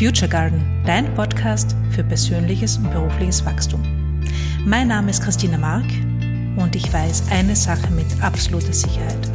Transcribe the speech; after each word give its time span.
Future 0.00 0.30
Garden, 0.30 0.64
dein 0.86 1.14
Podcast 1.14 1.76
für 1.90 2.02
persönliches 2.02 2.78
und 2.78 2.90
berufliches 2.90 3.44
Wachstum. 3.44 3.82
Mein 4.64 4.88
Name 4.88 5.10
ist 5.10 5.22
Christina 5.22 5.58
Mark 5.58 5.84
und 6.56 6.74
ich 6.74 6.90
weiß 6.90 7.24
eine 7.30 7.54
Sache 7.54 7.90
mit 7.92 8.06
absoluter 8.22 8.72
Sicherheit. 8.72 9.28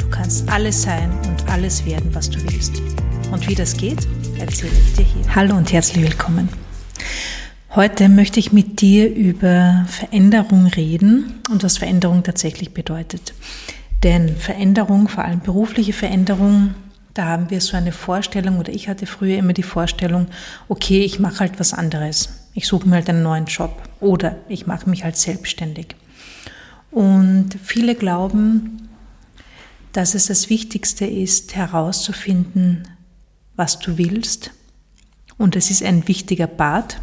Du 0.00 0.08
kannst 0.10 0.48
alles 0.48 0.82
sein 0.82 1.10
und 1.26 1.48
alles 1.50 1.84
werden, 1.84 2.14
was 2.14 2.30
du 2.30 2.40
willst. 2.44 2.80
Und 3.32 3.48
wie 3.48 3.56
das 3.56 3.76
geht, 3.76 4.06
erzähle 4.38 4.70
ich 4.86 4.92
dir 4.94 5.02
hier. 5.02 5.34
Hallo 5.34 5.56
und 5.56 5.72
herzlich 5.72 6.04
willkommen. 6.04 6.48
Heute 7.74 8.08
möchte 8.08 8.38
ich 8.38 8.52
mit 8.52 8.80
dir 8.80 9.12
über 9.12 9.84
Veränderung 9.88 10.68
reden 10.68 11.40
und 11.50 11.64
was 11.64 11.78
Veränderung 11.78 12.22
tatsächlich 12.22 12.72
bedeutet. 12.72 13.34
Denn 14.04 14.36
Veränderung, 14.36 15.08
vor 15.08 15.24
allem 15.24 15.40
berufliche 15.40 15.92
Veränderung, 15.92 16.76
da 17.14 17.26
haben 17.26 17.50
wir 17.50 17.60
so 17.60 17.76
eine 17.76 17.92
Vorstellung, 17.92 18.58
oder 18.58 18.72
ich 18.72 18.88
hatte 18.88 19.06
früher 19.06 19.38
immer 19.38 19.52
die 19.52 19.62
Vorstellung, 19.62 20.26
okay, 20.68 21.04
ich 21.04 21.20
mache 21.20 21.40
halt 21.40 21.60
was 21.60 21.72
anderes. 21.72 22.50
Ich 22.54 22.66
suche 22.66 22.88
mir 22.88 22.96
halt 22.96 23.08
einen 23.08 23.22
neuen 23.22 23.46
Job 23.46 23.82
oder 24.00 24.36
ich 24.48 24.66
mache 24.66 24.90
mich 24.90 25.04
halt 25.04 25.16
selbstständig. 25.16 25.94
Und 26.90 27.56
viele 27.62 27.94
glauben, 27.94 28.88
dass 29.92 30.14
es 30.14 30.26
das 30.26 30.50
Wichtigste 30.50 31.06
ist, 31.06 31.54
herauszufinden, 31.54 32.88
was 33.54 33.78
du 33.78 33.96
willst. 33.96 34.50
Und 35.38 35.54
es 35.56 35.70
ist 35.70 35.84
ein 35.84 36.06
wichtiger 36.08 36.48
Part, 36.48 37.00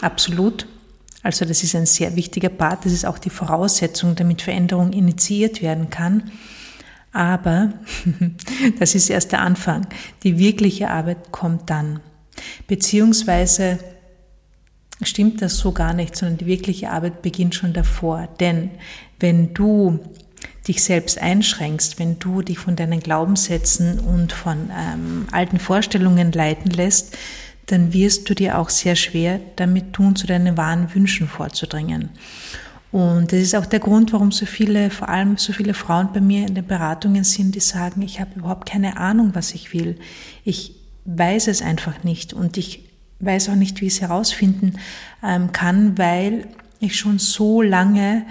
absolut. 0.00 0.66
Also 1.22 1.44
das 1.44 1.62
ist 1.62 1.74
ein 1.74 1.86
sehr 1.86 2.14
wichtiger 2.14 2.50
Part, 2.50 2.84
das 2.84 2.92
ist 2.92 3.06
auch 3.06 3.18
die 3.18 3.30
Voraussetzung, 3.30 4.14
damit 4.14 4.42
Veränderung 4.42 4.92
initiiert 4.92 5.62
werden 5.62 5.90
kann. 5.90 6.30
Aber 7.14 7.72
das 8.78 8.94
ist 8.94 9.08
erst 9.08 9.32
der 9.32 9.40
Anfang. 9.40 9.86
Die 10.24 10.36
wirkliche 10.36 10.90
Arbeit 10.90 11.30
kommt 11.30 11.70
dann. 11.70 12.00
Beziehungsweise 12.66 13.78
stimmt 15.00 15.40
das 15.40 15.56
so 15.56 15.72
gar 15.72 15.94
nicht, 15.94 16.16
sondern 16.16 16.38
die 16.38 16.46
wirkliche 16.46 16.90
Arbeit 16.90 17.22
beginnt 17.22 17.54
schon 17.54 17.72
davor. 17.72 18.28
Denn 18.40 18.70
wenn 19.20 19.54
du 19.54 20.00
dich 20.66 20.82
selbst 20.82 21.18
einschränkst, 21.18 22.00
wenn 22.00 22.18
du 22.18 22.42
dich 22.42 22.58
von 22.58 22.74
deinen 22.74 22.98
Glaubenssätzen 22.98 24.00
und 24.00 24.32
von 24.32 24.70
ähm, 24.76 25.26
alten 25.30 25.60
Vorstellungen 25.60 26.32
leiten 26.32 26.72
lässt, 26.72 27.16
dann 27.66 27.92
wirst 27.92 28.28
du 28.28 28.34
dir 28.34 28.58
auch 28.58 28.70
sehr 28.70 28.96
schwer 28.96 29.40
damit 29.54 29.92
tun, 29.92 30.16
zu 30.16 30.26
deinen 30.26 30.56
wahren 30.56 30.92
Wünschen 30.94 31.28
vorzudringen. 31.28 32.10
Und 32.94 33.32
das 33.32 33.40
ist 33.40 33.56
auch 33.56 33.66
der 33.66 33.80
Grund, 33.80 34.12
warum 34.12 34.30
so 34.30 34.46
viele, 34.46 34.88
vor 34.88 35.08
allem 35.08 35.36
so 35.36 35.52
viele 35.52 35.74
Frauen 35.74 36.12
bei 36.12 36.20
mir 36.20 36.46
in 36.46 36.54
den 36.54 36.64
Beratungen 36.64 37.24
sind, 37.24 37.56
die 37.56 37.60
sagen, 37.60 38.02
ich 38.02 38.20
habe 38.20 38.38
überhaupt 38.38 38.68
keine 38.68 38.98
Ahnung, 38.98 39.30
was 39.32 39.52
ich 39.52 39.74
will. 39.74 39.98
Ich 40.44 40.76
weiß 41.04 41.48
es 41.48 41.60
einfach 41.60 42.04
nicht 42.04 42.32
und 42.32 42.56
ich 42.56 42.84
weiß 43.18 43.48
auch 43.48 43.56
nicht, 43.56 43.80
wie 43.80 43.86
ich 43.86 43.94
es 43.94 44.00
herausfinden 44.00 44.74
ähm, 45.24 45.50
kann, 45.50 45.98
weil 45.98 46.46
ich 46.78 46.96
schon 46.96 47.18
so 47.18 47.62
lange 47.62 48.26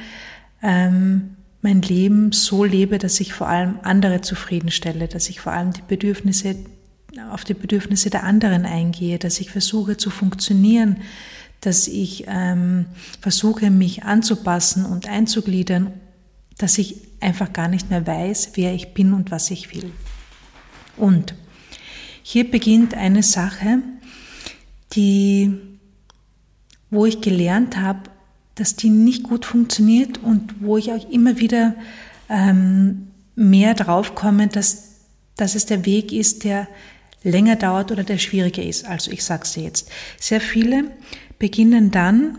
ähm, 0.61 1.36
mein 1.61 1.81
Leben 1.81 2.31
so 2.31 2.64
lebe, 2.64 3.00
dass 3.00 3.20
ich 3.20 3.33
vor 3.33 3.50
allem 3.50 3.80
andere 3.83 4.22
zufriedenstelle, 4.22 5.09
dass 5.09 5.27
ich 5.27 5.42
vor 5.42 5.52
allem 5.52 5.73
die 5.73 5.83
Bedürfnisse 5.86 6.55
auf 7.31 7.44
die 7.44 7.53
Bedürfnisse 7.53 8.09
der 8.09 8.23
anderen 8.23 8.66
eingehe, 8.66 9.20
dass 9.20 9.42
ich 9.42 9.52
versuche 9.52 9.98
zu 9.98 10.09
funktionieren, 10.09 11.02
dass 11.66 11.88
ich 11.88 12.25
ähm, 12.28 12.86
versuche, 13.22 13.72
mich 13.72 14.03
anzupassen 14.03 14.86
und 14.86 15.08
einzugliedern, 15.08 15.92
dass 16.58 16.78
ich 16.78 16.97
einfach 17.20 17.53
gar 17.53 17.67
nicht 17.67 17.89
mehr 17.89 18.05
weiß, 18.05 18.52
wer 18.55 18.73
ich 18.73 18.94
bin 18.94 19.14
und 19.14 19.31
was 19.31 19.50
ich 19.50 19.73
will. 19.73 19.92
Und 20.97 21.36
hier 22.22 22.50
beginnt 22.50 22.94
eine 22.95 23.23
Sache, 23.23 23.80
die, 24.94 25.53
wo 26.89 27.05
ich 27.05 27.22
gelernt 27.22 27.77
habe, 27.77 28.09
dass 28.55 28.75
die 28.75 28.89
nicht 28.89 29.23
gut 29.23 29.45
funktioniert 29.45 30.20
und 30.20 30.61
wo 30.61 30.77
ich 30.77 30.92
auch 30.92 31.09
immer 31.09 31.39
wieder 31.39 31.76
ähm, 32.30 33.08
mehr 33.36 33.73
drauf 33.73 34.15
komme, 34.15 34.48
dass, 34.48 34.99
dass 35.36 35.55
es 35.55 35.65
der 35.65 35.86
Weg 35.86 36.11
ist, 36.11 36.43
der 36.43 36.67
länger 37.23 37.55
dauert 37.55 37.92
oder 37.92 38.04
der 38.04 38.17
schwieriger 38.17 38.64
ist. 38.64 38.86
Also 38.86 39.11
ich 39.11 39.23
sage 39.23 39.43
es 39.43 39.55
jetzt. 39.55 39.89
Sehr 40.20 40.42
viele 40.42 40.92
beginnen 41.43 41.92
dann, 41.92 42.37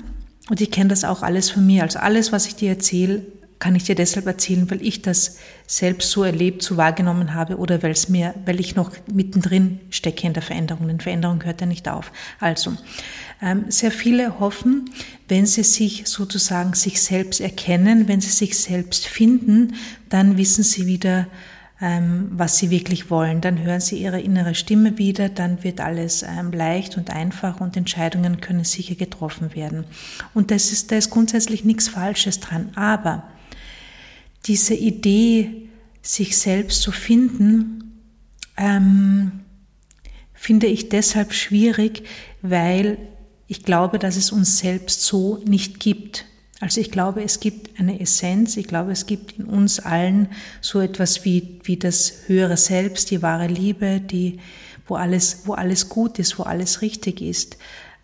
und 0.48 0.62
ich 0.62 0.70
kenne 0.70 0.88
das 0.88 1.04
auch 1.04 1.22
alles 1.22 1.50
von 1.50 1.66
mir, 1.66 1.82
also 1.82 1.98
alles, 1.98 2.32
was 2.32 2.46
ich 2.46 2.54
dir 2.54 2.70
erzähle, 2.70 3.20
kann 3.58 3.74
ich 3.74 3.84
dir 3.84 3.94
deshalb 3.94 4.24
erzählen, 4.24 4.70
weil 4.70 4.80
ich 4.80 5.02
das 5.02 5.36
selbst 5.66 6.10
so 6.10 6.22
erlebt, 6.22 6.62
so 6.62 6.78
wahrgenommen 6.78 7.34
habe 7.34 7.58
oder 7.58 7.82
weil 7.82 7.90
es 7.90 8.08
mir, 8.08 8.34
weil 8.46 8.60
ich 8.60 8.76
noch 8.76 8.92
mittendrin 9.12 9.80
stecke 9.90 10.26
in 10.26 10.32
der 10.32 10.42
Veränderung. 10.42 10.88
Denn 10.88 11.00
Veränderung 11.00 11.44
hört 11.44 11.60
ja 11.60 11.66
nicht 11.66 11.86
auf. 11.86 12.12
Also, 12.40 12.72
ähm, 13.42 13.66
sehr 13.68 13.90
viele 13.90 14.40
hoffen, 14.40 14.88
wenn 15.28 15.44
sie 15.44 15.64
sich 15.64 16.04
sozusagen 16.06 16.72
sich 16.72 17.02
selbst 17.02 17.42
erkennen, 17.42 18.08
wenn 18.08 18.22
sie 18.22 18.30
sich 18.30 18.58
selbst 18.58 19.06
finden, 19.06 19.74
dann 20.08 20.38
wissen 20.38 20.64
sie 20.64 20.86
wieder, 20.86 21.26
was 21.80 22.58
sie 22.58 22.70
wirklich 22.70 23.10
wollen. 23.10 23.40
Dann 23.40 23.62
hören 23.62 23.80
sie 23.80 23.96
ihre 23.96 24.20
innere 24.20 24.54
Stimme 24.54 24.96
wieder, 24.96 25.28
dann 25.28 25.64
wird 25.64 25.80
alles 25.80 26.22
ähm, 26.22 26.52
leicht 26.52 26.96
und 26.96 27.10
einfach 27.10 27.60
und 27.60 27.76
Entscheidungen 27.76 28.40
können 28.40 28.64
sicher 28.64 28.94
getroffen 28.94 29.54
werden. 29.54 29.84
Und 30.34 30.50
das 30.50 30.72
ist, 30.72 30.92
da 30.92 30.96
ist 30.96 31.10
grundsätzlich 31.10 31.64
nichts 31.64 31.88
Falsches 31.88 32.40
dran. 32.40 32.70
Aber 32.74 33.24
diese 34.46 34.74
Idee, 34.74 35.68
sich 36.02 36.36
selbst 36.36 36.82
zu 36.82 36.92
finden, 36.92 38.02
ähm, 38.56 39.40
finde 40.32 40.66
ich 40.66 40.90
deshalb 40.90 41.32
schwierig, 41.32 42.04
weil 42.42 42.98
ich 43.46 43.62
glaube, 43.62 43.98
dass 43.98 44.16
es 44.16 44.30
uns 44.30 44.58
selbst 44.58 45.02
so 45.02 45.42
nicht 45.46 45.80
gibt. 45.80 46.26
Also 46.60 46.80
ich 46.80 46.90
glaube, 46.90 47.22
es 47.22 47.40
gibt 47.40 47.78
eine 47.80 48.00
Essenz, 48.00 48.56
ich 48.56 48.66
glaube, 48.68 48.92
es 48.92 49.06
gibt 49.06 49.38
in 49.38 49.44
uns 49.46 49.80
allen 49.80 50.28
so 50.60 50.80
etwas 50.80 51.24
wie, 51.24 51.60
wie 51.64 51.76
das 51.76 52.12
höhere 52.26 52.56
Selbst, 52.56 53.10
die 53.10 53.22
wahre 53.22 53.48
Liebe, 53.48 54.00
die, 54.00 54.38
wo 54.86 54.94
alles, 54.94 55.42
wo 55.46 55.54
alles 55.54 55.88
gut 55.88 56.18
ist, 56.18 56.38
wo 56.38 56.44
alles 56.44 56.80
richtig 56.80 57.20
ist, 57.20 57.58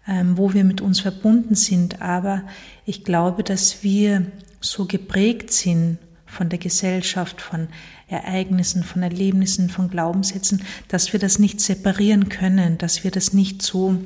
ähm, 0.09 0.37
wo 0.37 0.53
wir 0.53 0.65
mit 0.65 0.81
uns 0.81 1.01
verbunden 1.01 1.55
sind. 1.55 2.03
Aber 2.03 2.43
ich 2.85 3.05
glaube, 3.05 3.45
dass 3.45 3.85
wir 3.85 4.27
so 4.61 4.85
geprägt 4.85 5.53
sind 5.53 5.99
von 6.27 6.49
der 6.49 6.59
Gesellschaft, 6.59 7.41
von 7.41 7.69
Ereignissen, 8.09 8.83
von 8.83 9.03
Erlebnissen, 9.03 9.71
von 9.71 9.89
Glaubenssätzen, 9.89 10.63
dass 10.89 11.13
wir 11.13 11.21
das 11.21 11.39
nicht 11.39 11.61
separieren 11.61 12.29
können, 12.29 12.79
dass 12.79 13.05
wir 13.05 13.11
das 13.11 13.33
nicht 13.33 13.63
so 13.63 13.97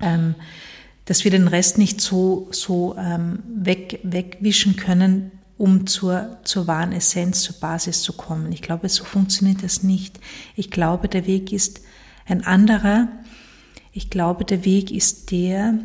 ähm, 0.00 0.36
dass 1.04 1.24
wir 1.24 1.30
den 1.30 1.48
Rest 1.48 1.78
nicht 1.78 2.00
so, 2.00 2.48
so 2.50 2.96
ähm, 2.98 3.42
weg, 3.46 4.00
wegwischen 4.02 4.76
können, 4.76 5.32
um 5.56 5.86
zur, 5.86 6.38
zur 6.44 6.66
wahren 6.66 6.92
Essenz, 6.92 7.42
zur 7.42 7.56
Basis 7.56 8.02
zu 8.02 8.12
kommen. 8.12 8.52
Ich 8.52 8.62
glaube, 8.62 8.88
so 8.88 9.04
funktioniert 9.04 9.62
das 9.62 9.82
nicht. 9.82 10.18
Ich 10.56 10.70
glaube, 10.70 11.08
der 11.08 11.26
Weg 11.26 11.52
ist 11.52 11.82
ein 12.26 12.44
anderer. 12.44 13.08
Ich 13.92 14.10
glaube, 14.10 14.44
der 14.44 14.64
Weg 14.64 14.90
ist 14.90 15.30
der, 15.30 15.78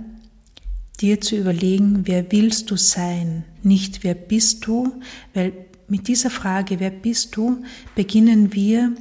dir 1.00 1.22
zu 1.22 1.36
überlegen, 1.36 2.08
wer 2.08 2.32
willst 2.32 2.72
du 2.72 2.76
sein, 2.76 3.46
nicht 3.64 4.04
wer 4.04 4.16
bist 4.16 4.66
du, 4.66 4.94
weil 5.34 5.54
mit 5.88 6.08
dieser 6.08 6.30
Frage, 6.30 6.80
wer 6.80 6.92
bist 6.92 7.36
du, 7.36 7.64
beginnen 7.96 8.54
wir 8.54 8.94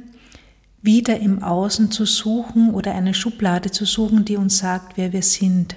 wieder 0.81 1.19
im 1.19 1.43
Außen 1.43 1.91
zu 1.91 2.05
suchen 2.05 2.73
oder 2.73 2.95
eine 2.95 3.13
Schublade 3.13 3.71
zu 3.71 3.85
suchen, 3.85 4.25
die 4.25 4.37
uns 4.37 4.59
sagt, 4.59 4.97
wer 4.97 5.11
wir 5.13 5.23
sind. 5.23 5.75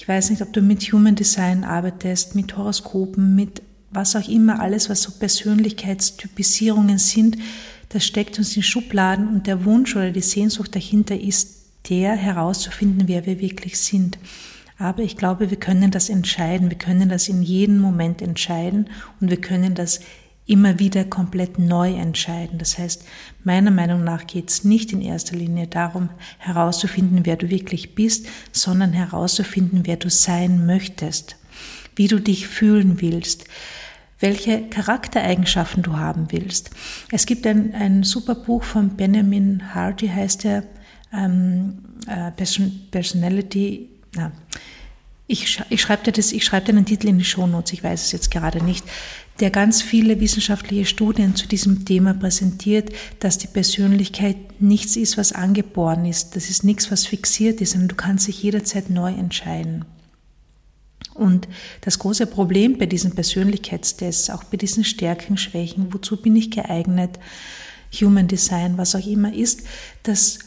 Ich 0.00 0.08
weiß 0.08 0.30
nicht, 0.30 0.40
ob 0.40 0.50
du 0.54 0.62
mit 0.62 0.80
Human 0.94 1.14
Design 1.14 1.62
arbeitest, 1.62 2.34
mit 2.34 2.56
Horoskopen, 2.56 3.36
mit 3.36 3.60
was 3.90 4.16
auch 4.16 4.26
immer, 4.26 4.58
alles, 4.58 4.88
was 4.88 5.02
so 5.02 5.12
Persönlichkeitstypisierungen 5.12 6.96
sind, 6.96 7.36
das 7.90 8.06
steckt 8.06 8.38
uns 8.38 8.56
in 8.56 8.62
Schubladen 8.62 9.28
und 9.28 9.46
der 9.46 9.66
Wunsch 9.66 9.94
oder 9.94 10.10
die 10.10 10.22
Sehnsucht 10.22 10.74
dahinter 10.74 11.20
ist 11.20 11.66
der 11.90 12.14
herauszufinden, 12.14 13.08
wer 13.08 13.26
wir 13.26 13.40
wirklich 13.40 13.78
sind. 13.78 14.18
Aber 14.78 15.02
ich 15.02 15.18
glaube, 15.18 15.50
wir 15.50 15.58
können 15.58 15.90
das 15.90 16.08
entscheiden, 16.08 16.70
wir 16.70 16.78
können 16.78 17.10
das 17.10 17.28
in 17.28 17.42
jedem 17.42 17.78
Moment 17.78 18.22
entscheiden 18.22 18.88
und 19.20 19.28
wir 19.28 19.38
können 19.42 19.74
das 19.74 20.00
immer 20.50 20.80
wieder 20.80 21.04
komplett 21.04 21.60
neu 21.60 21.94
entscheiden. 21.94 22.58
Das 22.58 22.76
heißt, 22.76 23.04
meiner 23.44 23.70
Meinung 23.70 24.02
nach 24.02 24.26
geht 24.26 24.50
es 24.50 24.64
nicht 24.64 24.92
in 24.92 25.00
erster 25.00 25.36
Linie 25.36 25.68
darum, 25.68 26.10
herauszufinden, 26.38 27.24
wer 27.24 27.36
du 27.36 27.50
wirklich 27.50 27.94
bist, 27.94 28.26
sondern 28.50 28.92
herauszufinden, 28.92 29.86
wer 29.86 29.96
du 29.96 30.10
sein 30.10 30.66
möchtest, 30.66 31.36
wie 31.94 32.08
du 32.08 32.18
dich 32.18 32.48
fühlen 32.48 33.00
willst, 33.00 33.44
welche 34.18 34.68
Charaktereigenschaften 34.68 35.84
du 35.84 35.96
haben 35.96 36.32
willst. 36.32 36.70
Es 37.12 37.26
gibt 37.26 37.46
ein, 37.46 37.72
ein 37.72 38.02
super 38.02 38.34
Buch 38.34 38.64
von 38.64 38.96
Benjamin 38.96 39.72
Hardy, 39.72 40.08
heißt 40.08 40.44
er, 40.46 40.64
ähm, 41.12 41.78
äh, 42.08 42.32
Personality, 42.90 43.88
na, 44.16 44.32
ich, 45.28 45.62
ich 45.68 45.80
schreibe 45.80 46.02
dir 46.02 46.12
das, 46.12 46.32
ich 46.32 46.44
schreibe 46.44 46.66
dir 46.66 46.72
einen 46.72 46.86
Titel 46.86 47.06
in 47.06 47.18
die 47.18 47.24
Shownotes, 47.24 47.72
ich 47.72 47.84
weiß 47.84 48.06
es 48.06 48.10
jetzt 48.10 48.32
gerade 48.32 48.64
nicht, 48.64 48.84
der 49.40 49.50
ganz 49.50 49.82
viele 49.82 50.20
wissenschaftliche 50.20 50.84
Studien 50.84 51.34
zu 51.34 51.48
diesem 51.48 51.84
Thema 51.84 52.14
präsentiert, 52.14 52.90
dass 53.18 53.38
die 53.38 53.46
Persönlichkeit 53.46 54.60
nichts 54.60 54.96
ist, 54.96 55.16
was 55.16 55.32
angeboren 55.32 56.04
ist. 56.04 56.36
Das 56.36 56.50
ist 56.50 56.62
nichts, 56.62 56.90
was 56.90 57.06
fixiert 57.06 57.60
ist, 57.60 57.72
sondern 57.72 57.88
du 57.88 57.94
kannst 57.94 58.28
dich 58.28 58.42
jederzeit 58.42 58.90
neu 58.90 59.12
entscheiden. 59.12 59.84
Und 61.14 61.48
das 61.80 61.98
große 61.98 62.26
Problem 62.26 62.78
bei 62.78 62.86
diesen 62.86 63.14
Persönlichkeitstests, 63.14 64.30
auch 64.30 64.44
bei 64.44 64.56
diesen 64.56 64.84
Stärken, 64.84 65.36
Schwächen, 65.36 65.92
wozu 65.92 66.16
bin 66.20 66.36
ich 66.36 66.50
geeignet, 66.50 67.18
Human 68.00 68.28
Design, 68.28 68.78
was 68.78 68.94
auch 68.94 69.06
immer 69.06 69.34
ist, 69.34 69.62
dass 70.02 70.38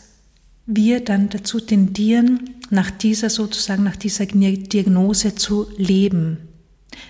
wir 0.66 1.04
dann 1.04 1.30
dazu 1.30 1.60
tendieren, 1.60 2.56
nach 2.70 2.90
dieser 2.90 3.30
sozusagen, 3.30 3.84
nach 3.84 3.98
dieser 3.98 4.26
Diagnose 4.26 5.36
zu 5.36 5.68
leben. 5.78 6.38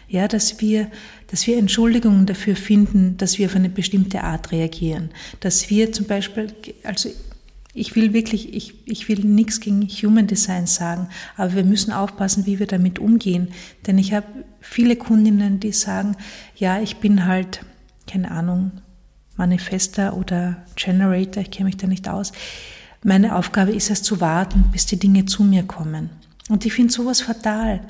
Ja, 0.07 0.27
dass 0.27 0.59
wir, 0.59 0.89
dass 1.33 1.47
wir 1.47 1.57
Entschuldigungen 1.57 2.27
dafür 2.27 2.55
finden, 2.55 3.17
dass 3.17 3.39
wir 3.39 3.47
auf 3.47 3.55
eine 3.55 3.69
bestimmte 3.69 4.23
Art 4.23 4.51
reagieren. 4.51 5.09
Dass 5.39 5.67
wir 5.71 5.91
zum 5.91 6.05
Beispiel, 6.05 6.53
also 6.83 7.09
ich 7.73 7.95
will 7.95 8.13
wirklich, 8.13 8.53
ich, 8.53 8.75
ich 8.85 9.09
will 9.09 9.21
nichts 9.21 9.59
gegen 9.59 9.81
Human 9.81 10.27
Design 10.27 10.67
sagen, 10.67 11.09
aber 11.35 11.55
wir 11.55 11.63
müssen 11.63 11.91
aufpassen, 11.91 12.45
wie 12.45 12.59
wir 12.59 12.67
damit 12.67 12.99
umgehen. 12.99 13.47
Denn 13.87 13.97
ich 13.97 14.13
habe 14.13 14.27
viele 14.61 14.95
Kundinnen, 14.95 15.59
die 15.59 15.71
sagen, 15.71 16.15
ja, 16.55 16.79
ich 16.79 16.97
bin 16.97 17.25
halt, 17.25 17.65
keine 18.05 18.29
Ahnung, 18.29 18.69
Manifester 19.35 20.15
oder 20.15 20.63
Generator, 20.75 21.41
ich 21.41 21.49
kenne 21.49 21.65
mich 21.65 21.77
da 21.77 21.87
nicht 21.87 22.07
aus. 22.07 22.31
Meine 23.03 23.35
Aufgabe 23.35 23.71
ist 23.71 23.89
es 23.89 24.03
zu 24.03 24.21
warten, 24.21 24.65
bis 24.71 24.85
die 24.85 24.99
Dinge 24.99 25.25
zu 25.25 25.43
mir 25.43 25.63
kommen. 25.63 26.11
Und 26.49 26.63
ich 26.63 26.73
finde 26.73 26.93
sowas 26.93 27.21
fatal, 27.21 27.81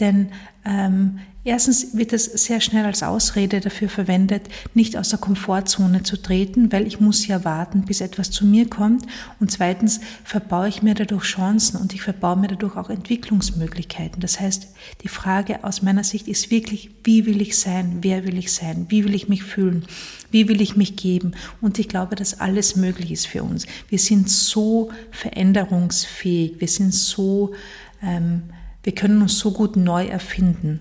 denn 0.00 0.32
ähm, 0.66 1.20
Erstens 1.42 1.96
wird 1.96 2.12
es 2.12 2.26
sehr 2.26 2.60
schnell 2.60 2.84
als 2.84 3.02
Ausrede 3.02 3.60
dafür 3.60 3.88
verwendet, 3.88 4.42
nicht 4.74 4.98
aus 4.98 5.08
der 5.08 5.18
Komfortzone 5.18 6.02
zu 6.02 6.20
treten, 6.20 6.70
weil 6.70 6.86
ich 6.86 7.00
muss 7.00 7.26
ja 7.26 7.44
warten, 7.46 7.86
bis 7.86 8.02
etwas 8.02 8.30
zu 8.30 8.44
mir 8.44 8.68
kommt. 8.68 9.06
Und 9.38 9.50
zweitens 9.50 10.00
verbaue 10.22 10.68
ich 10.68 10.82
mir 10.82 10.94
dadurch 10.94 11.24
Chancen 11.24 11.78
und 11.78 11.94
ich 11.94 12.02
verbaue 12.02 12.36
mir 12.36 12.48
dadurch 12.48 12.76
auch 12.76 12.90
Entwicklungsmöglichkeiten. 12.90 14.20
Das 14.20 14.38
heißt, 14.38 14.68
die 15.02 15.08
Frage 15.08 15.64
aus 15.64 15.80
meiner 15.80 16.04
Sicht 16.04 16.28
ist 16.28 16.50
wirklich, 16.50 16.90
wie 17.04 17.24
will 17.24 17.40
ich 17.40 17.56
sein? 17.56 17.98
Wer 18.02 18.26
will 18.26 18.36
ich 18.36 18.52
sein? 18.52 18.84
Wie 18.90 19.06
will 19.06 19.14
ich 19.14 19.30
mich 19.30 19.42
fühlen? 19.42 19.86
Wie 20.30 20.46
will 20.46 20.60
ich 20.60 20.76
mich 20.76 20.96
geben? 20.96 21.32
Und 21.62 21.78
ich 21.78 21.88
glaube, 21.88 22.16
dass 22.16 22.38
alles 22.38 22.76
möglich 22.76 23.12
ist 23.12 23.26
für 23.26 23.42
uns. 23.44 23.66
Wir 23.88 23.98
sind 23.98 24.28
so 24.28 24.90
veränderungsfähig. 25.10 26.60
Wir 26.60 26.68
sind 26.68 26.92
so, 26.92 27.54
ähm, 28.02 28.42
wir 28.82 28.94
können 28.94 29.22
uns 29.22 29.38
so 29.38 29.52
gut 29.52 29.76
neu 29.76 30.04
erfinden 30.04 30.80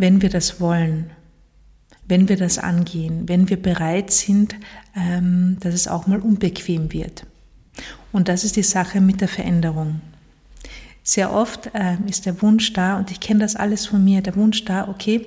wenn 0.00 0.22
wir 0.22 0.30
das 0.30 0.60
wollen, 0.60 1.10
wenn 2.08 2.28
wir 2.28 2.36
das 2.36 2.58
angehen, 2.58 3.28
wenn 3.28 3.48
wir 3.48 3.60
bereit 3.60 4.10
sind, 4.10 4.56
ähm, 4.96 5.58
dass 5.60 5.74
es 5.74 5.88
auch 5.88 6.06
mal 6.06 6.20
unbequem 6.20 6.92
wird. 6.92 7.26
Und 8.10 8.28
das 8.28 8.42
ist 8.42 8.56
die 8.56 8.62
Sache 8.62 9.00
mit 9.00 9.20
der 9.20 9.28
Veränderung. 9.28 10.00
Sehr 11.02 11.32
oft 11.32 11.70
ähm, 11.74 12.06
ist 12.08 12.26
der 12.26 12.40
Wunsch 12.42 12.72
da, 12.72 12.98
und 12.98 13.10
ich 13.10 13.20
kenne 13.20 13.40
das 13.40 13.56
alles 13.56 13.86
von 13.86 14.02
mir, 14.02 14.22
der 14.22 14.36
Wunsch 14.36 14.64
da, 14.64 14.88
okay, 14.88 15.26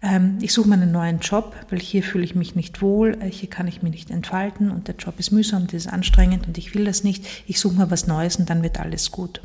ähm, 0.00 0.38
ich 0.40 0.52
suche 0.52 0.68
mir 0.68 0.74
einen 0.74 0.92
neuen 0.92 1.18
Job, 1.20 1.54
weil 1.70 1.80
hier 1.80 2.02
fühle 2.02 2.24
ich 2.24 2.34
mich 2.34 2.54
nicht 2.54 2.80
wohl, 2.80 3.18
äh, 3.20 3.30
hier 3.30 3.50
kann 3.50 3.68
ich 3.68 3.82
mich 3.82 3.92
nicht 3.92 4.10
entfalten 4.10 4.70
und 4.70 4.88
der 4.88 4.96
Job 4.96 5.18
ist 5.18 5.32
mühsam, 5.32 5.66
das 5.66 5.74
ist 5.74 5.92
anstrengend 5.92 6.46
und 6.46 6.56
ich 6.56 6.74
will 6.74 6.84
das 6.84 7.04
nicht. 7.04 7.26
Ich 7.46 7.60
suche 7.60 7.76
mir 7.76 7.90
was 7.90 8.06
Neues 8.06 8.36
und 8.36 8.48
dann 8.48 8.62
wird 8.62 8.80
alles 8.80 9.10
gut. 9.10 9.40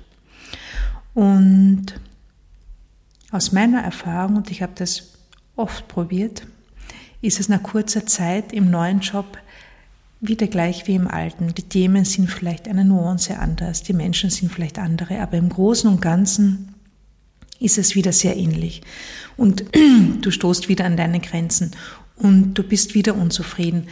Und 1.14 1.94
aus 3.34 3.52
meiner 3.52 3.82
Erfahrung, 3.82 4.38
und 4.38 4.52
ich 4.52 4.62
habe 4.62 4.74
das 4.76 5.14
oft 5.56 5.88
probiert, 5.88 6.46
ist 7.22 7.40
es 7.40 7.50
nach 7.50 7.64
kurzer 7.64 8.06
Zeit 8.06 8.54
im 8.54 8.70
neuen 8.70 9.00
Job 9.00 9.26
wieder 10.22 10.48
gleich 10.48 10.88
wie 10.88 10.96
im 10.96 11.08
alten. 11.08 11.54
Die 11.56 11.64
Themen 11.64 12.06
sind 12.06 12.30
vielleicht 12.30 12.68
eine 12.68 12.86
Nuance 12.86 13.38
anders, 13.38 13.82
die 13.82 13.94
Menschen 13.94 14.30
sind 14.30 14.52
vielleicht 14.52 14.78
andere, 14.78 15.20
aber 15.20 15.38
im 15.38 15.50
Großen 15.50 15.90
und 15.90 16.02
Ganzen 16.02 16.76
ist 17.60 17.78
es 17.80 17.96
wieder 17.96 18.14
sehr 18.14 18.38
ähnlich. 18.38 18.84
Und 19.36 19.66
du 20.22 20.30
stoßt 20.30 20.70
wieder 20.70 20.86
an 20.86 20.96
deine 20.96 21.20
Grenzen 21.20 21.72
und 22.16 22.54
du 22.54 22.64
bist 22.64 22.94
wieder 22.94 23.16
unzufrieden. 23.16 23.88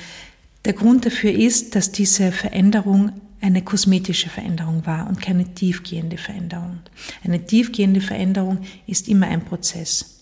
Der 0.65 0.73
Grund 0.73 1.05
dafür 1.07 1.31
ist, 1.31 1.75
dass 1.75 1.91
diese 1.91 2.31
Veränderung 2.31 3.13
eine 3.41 3.63
kosmetische 3.63 4.29
Veränderung 4.29 4.85
war 4.85 5.07
und 5.07 5.21
keine 5.21 5.53
tiefgehende 5.53 6.17
Veränderung. 6.17 6.79
Eine 7.23 7.45
tiefgehende 7.45 8.01
Veränderung 8.01 8.59
ist 8.88 9.07
immer 9.07 9.27
ein 9.27 9.43
Prozess. 9.43 10.21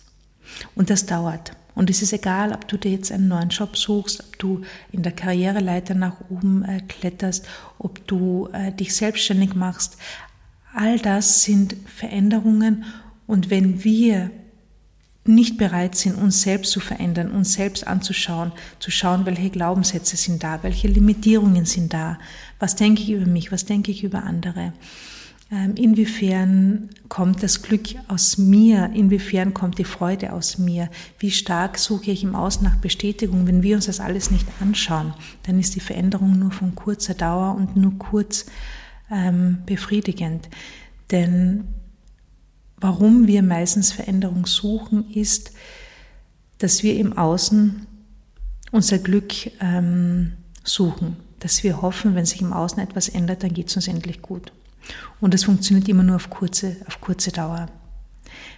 Und 0.75 0.89
das 0.89 1.05
dauert. 1.05 1.51
Und 1.75 1.89
es 1.89 2.01
ist 2.01 2.13
egal, 2.13 2.53
ob 2.53 2.67
du 2.67 2.77
dir 2.77 2.91
jetzt 2.91 3.11
einen 3.11 3.27
neuen 3.27 3.49
Job 3.49 3.77
suchst, 3.77 4.21
ob 4.21 4.39
du 4.39 4.61
in 4.91 5.03
der 5.03 5.11
Karriereleiter 5.11 5.95
nach 5.95 6.17
oben 6.29 6.63
äh, 6.63 6.81
kletterst, 6.81 7.47
ob 7.77 8.05
du 8.07 8.49
äh, 8.51 8.71
dich 8.71 8.95
selbstständig 8.95 9.53
machst. 9.53 9.97
All 10.73 10.99
das 10.99 11.43
sind 11.43 11.75
Veränderungen. 11.85 12.85
Und 13.27 13.49
wenn 13.49 13.83
wir 13.83 14.31
nicht 15.29 15.57
bereit 15.57 15.95
sind, 15.95 16.15
uns 16.15 16.41
selbst 16.41 16.71
zu 16.71 16.79
verändern, 16.79 17.31
uns 17.31 17.53
selbst 17.53 17.87
anzuschauen, 17.87 18.51
zu 18.79 18.91
schauen, 18.91 19.25
welche 19.25 19.49
Glaubenssätze 19.49 20.17
sind 20.17 20.43
da, 20.43 20.63
welche 20.63 20.87
Limitierungen 20.87 21.65
sind 21.65 21.93
da, 21.93 22.17
was 22.59 22.75
denke 22.75 23.01
ich 23.01 23.11
über 23.11 23.25
mich, 23.25 23.51
was 23.51 23.65
denke 23.65 23.91
ich 23.91 24.03
über 24.03 24.23
andere, 24.23 24.73
ähm, 25.51 25.73
inwiefern 25.75 26.89
kommt 27.07 27.41
das 27.41 27.63
Glück 27.63 27.87
aus 28.07 28.37
mir, 28.37 28.91
inwiefern 28.93 29.53
kommt 29.53 29.79
die 29.79 29.83
Freude 29.83 30.31
aus 30.33 30.59
mir, 30.59 30.89
wie 31.17 31.31
stark 31.31 31.79
suche 31.79 32.11
ich 32.11 32.23
im 32.23 32.35
Außen 32.35 32.63
nach 32.63 32.75
Bestätigung. 32.75 33.47
Wenn 33.47 33.63
wir 33.63 33.75
uns 33.75 33.87
das 33.87 33.99
alles 33.99 34.29
nicht 34.29 34.45
anschauen, 34.59 35.13
dann 35.43 35.59
ist 35.59 35.75
die 35.75 35.79
Veränderung 35.79 36.37
nur 36.37 36.51
von 36.51 36.75
kurzer 36.75 37.15
Dauer 37.15 37.55
und 37.55 37.75
nur 37.75 37.97
kurz 37.97 38.45
ähm, 39.09 39.59
befriedigend. 39.65 40.49
Denn 41.09 41.63
warum 42.79 43.27
wir 43.27 43.43
meistens 43.43 43.91
Veränderung 43.91 44.45
suchen, 44.45 45.09
ist, 45.11 45.51
dass 46.57 46.83
wir 46.83 46.97
im 46.97 47.17
Außen 47.17 47.85
unser 48.71 48.99
Glück 48.99 49.33
ähm, 49.61 50.33
suchen, 50.63 51.17
dass 51.39 51.63
wir 51.63 51.81
hoffen, 51.81 52.15
wenn 52.15 52.25
sich 52.25 52.41
im 52.41 52.53
Außen 52.53 52.79
etwas 52.79 53.09
ändert, 53.09 53.43
dann 53.43 53.53
geht 53.53 53.69
es 53.69 53.75
uns 53.75 53.87
endlich 53.87 54.21
gut. 54.21 54.51
Und 55.21 55.33
das 55.33 55.45
funktioniert 55.45 55.87
immer 55.87 56.03
nur 56.03 56.17
auf 56.17 56.29
kurze, 56.29 56.77
auf 56.87 57.01
kurze 57.01 57.31
Dauer, 57.31 57.67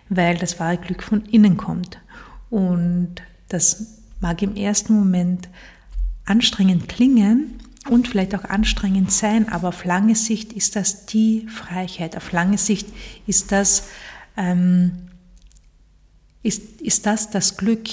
weil 0.10 0.38
das 0.38 0.60
wahre 0.60 0.78
Glück 0.78 1.04
von 1.04 1.26
innen 1.26 1.58
kommt. 1.58 2.00
Und 2.50 3.16
das 3.50 4.00
mag 4.20 4.42
im 4.42 4.56
ersten 4.56 4.94
Moment 4.94 5.50
anstrengend 6.26 6.90
klingen, 6.90 7.62
und 7.90 8.08
vielleicht 8.08 8.36
auch 8.36 8.44
anstrengend 8.44 9.12
sein, 9.12 9.50
aber 9.50 9.70
auf 9.70 9.86
lange 9.86 10.16
Sicht 10.16 10.54
ist 10.54 10.76
das 10.76 11.06
die 11.08 11.48
Freiheit, 11.48 12.16
auf 12.16 12.32
lange 12.32 12.58
Sicht 12.58 12.88
ist 13.26 13.52
das, 13.52 13.88
ähm, 14.38 15.10
ist, 16.44 16.82
ist 16.82 17.06
das 17.06 17.30
das 17.30 17.58
Glück. 17.58 17.88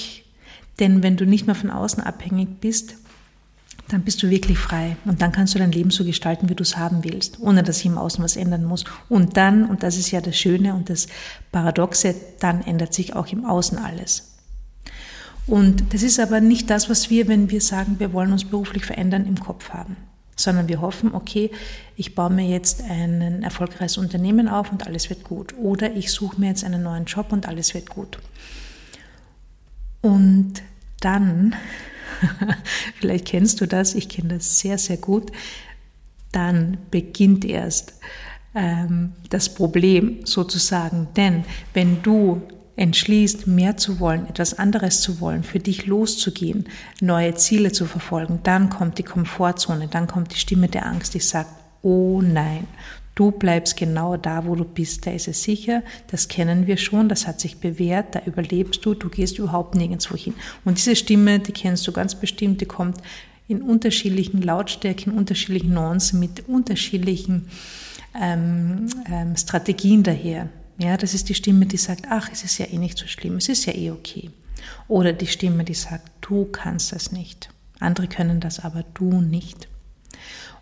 Denn 0.79 1.03
wenn 1.03 1.17
du 1.17 1.27
nicht 1.27 1.47
mehr 1.47 1.55
von 1.55 1.71
außen 1.71 2.03
abhängig 2.03 2.61
bist, 2.61 2.95
dann 3.89 4.03
bist 4.03 4.23
du 4.23 4.29
wirklich 4.31 4.59
frei 4.59 4.97
und 5.07 5.23
dann 5.23 5.33
kannst 5.33 5.55
du 5.55 5.59
dein 5.59 5.73
Leben 5.73 5.91
so 5.91 6.05
gestalten, 6.05 6.49
wie 6.49 6.55
du 6.55 6.63
es 6.63 6.77
haben 6.77 7.05
willst, 7.05 7.41
ohne 7.41 7.63
dass 7.63 7.77
sich 7.77 7.87
im 7.87 7.99
Außen 7.99 8.23
was 8.23 8.37
ändern 8.37 8.65
muss. 8.65 8.85
Und 9.09 9.37
dann, 9.37 9.65
und 9.65 9.83
das 9.83 9.97
ist 9.97 10.11
ja 10.11 10.21
das 10.21 10.37
Schöne 10.37 10.75
und 10.75 10.91
das 10.91 11.07
Paradoxe, 11.53 12.15
dann 12.39 12.63
ändert 12.63 12.93
sich 12.93 13.17
auch 13.17 13.29
im 13.29 13.47
Außen 13.47 13.79
alles. 13.79 14.35
Und 15.47 15.95
das 15.95 16.03
ist 16.03 16.21
aber 16.21 16.41
nicht 16.41 16.69
das, 16.69 16.91
was 16.91 17.09
wir, 17.09 17.27
wenn 17.29 17.51
wir 17.51 17.63
sagen, 17.63 17.97
wir 17.99 18.13
wollen 18.13 18.33
uns 18.33 18.45
beruflich 18.45 18.85
verändern, 18.85 19.27
im 19.27 19.41
Kopf 19.41 19.71
haben, 19.71 19.97
sondern 20.39 20.69
wir 20.69 20.81
hoffen, 20.81 21.15
okay, 21.15 21.51
ich 21.97 22.15
baue 22.15 22.31
mir 22.31 22.47
jetzt 22.47 22.83
ein 22.89 23.43
erfolgreiches 23.43 23.99
Unternehmen 23.99 24.49
auf 24.49 24.71
und 24.71 24.87
alles 24.87 25.11
wird 25.11 25.25
gut. 25.25 25.55
Oder 25.59 25.95
ich 25.95 26.13
suche 26.13 26.41
mir 26.41 26.49
jetzt 26.49 26.65
einen 26.65 26.83
neuen 26.83 27.05
Job 27.07 27.33
und 27.33 27.49
alles 27.49 27.75
wird 27.75 27.91
gut. 27.91 28.19
Und 30.01 30.63
dann, 31.01 31.57
vielleicht 33.01 33.27
kennst 33.27 33.61
du 33.61 33.67
das, 33.67 33.95
ich 33.95 34.09
kenne 34.09 34.35
das 34.35 34.61
sehr, 34.61 34.79
sehr 34.79 34.97
gut, 34.97 35.33
dann 36.31 36.79
beginnt 36.91 37.45
erst 37.45 37.95
ähm, 38.55 39.15
das 39.31 39.53
Problem 39.53 40.25
sozusagen. 40.25 41.09
Denn 41.17 41.45
wenn 41.75 42.01
du 42.03 42.43
entschließt, 42.79 43.47
mehr 43.47 43.77
zu 43.77 44.01
wollen, 44.01 44.29
etwas 44.29 44.59
anderes 44.59 45.01
zu 45.01 45.21
wollen, 45.21 45.43
für 45.43 45.59
dich 45.59 45.87
loszugehen, 45.87 46.69
neue 47.01 47.35
Ziele 47.35 47.73
zu 47.73 47.87
verfolgen, 47.87 48.41
dann 48.43 48.71
kommt 48.71 48.99
die 48.99 49.03
Komfortzone, 49.03 49.89
dann 49.89 50.07
kommt 50.07 50.33
die 50.33 50.39
Stimme 50.39 50.69
der 50.69 50.87
Angst, 50.87 51.15
die 51.15 51.21
sagt, 51.21 51.51
oh 51.83 52.23
nein, 52.23 52.67
du 53.15 53.33
bleibst 53.33 53.77
genau 53.77 54.17
da, 54.17 54.47
wo 54.47 54.55
du 54.55 54.65
bist, 54.65 55.07
da 55.07 55.11
ist 55.11 55.27
es 55.27 55.43
sicher, 55.43 55.83
das 56.11 56.29
kennen 56.29 56.67
wir 56.67 56.77
schon, 56.77 57.09
das 57.09 57.27
hat 57.27 57.41
sich 57.41 57.59
bewährt, 57.59 58.15
da 58.15 58.23
überlebst 58.25 58.85
du, 58.85 58.95
du 58.95 59.09
gehst 59.09 59.39
überhaupt 59.39 59.75
nirgendwo 59.75 60.17
hin. 60.17 60.35
Und 60.65 60.79
diese 60.79 60.95
Stimme, 60.95 61.41
die 61.41 61.53
kennst 61.53 61.87
du 61.87 61.93
ganz 61.93 62.15
bestimmt, 62.15 62.61
die 62.61 62.67
kommt 62.67 62.99
in 63.49 63.63
unterschiedlichen 63.63 64.43
Lautstärken, 64.43 65.13
unterschiedlichen 65.13 65.73
Nuancen, 65.73 66.21
mit 66.21 66.49
unterschiedlichen 66.49 67.49
ähm, 68.21 68.87
ähm, 69.11 69.37
Strategien 69.37 70.03
daher. 70.03 70.49
Ja, 70.79 70.97
das 70.97 71.13
ist 71.13 71.29
die 71.29 71.35
Stimme, 71.35 71.67
die 71.67 71.77
sagt, 71.77 72.07
ach, 72.09 72.31
es 72.33 72.45
ist 72.45 72.59
ja 72.59 72.67
eh 72.67 72.79
nicht 72.79 72.97
so 72.97 73.07
schlimm, 73.09 73.37
es 73.37 73.49
ist 73.49 73.67
ja 73.67 73.75
eh 73.75 73.91
okay. 73.91 74.31
Oder 74.87 75.13
die 75.13 75.27
Stimme, 75.27 75.65
die 75.65 75.75
sagt, 75.75 76.11
du 76.21 76.45
kannst 76.47 76.93
das 76.93 77.11
nicht. 77.11 77.51
Andere 77.81 78.07
können 78.07 78.41
das, 78.41 78.61
aber 78.61 78.85
du 78.95 79.21
nicht. 79.21 79.69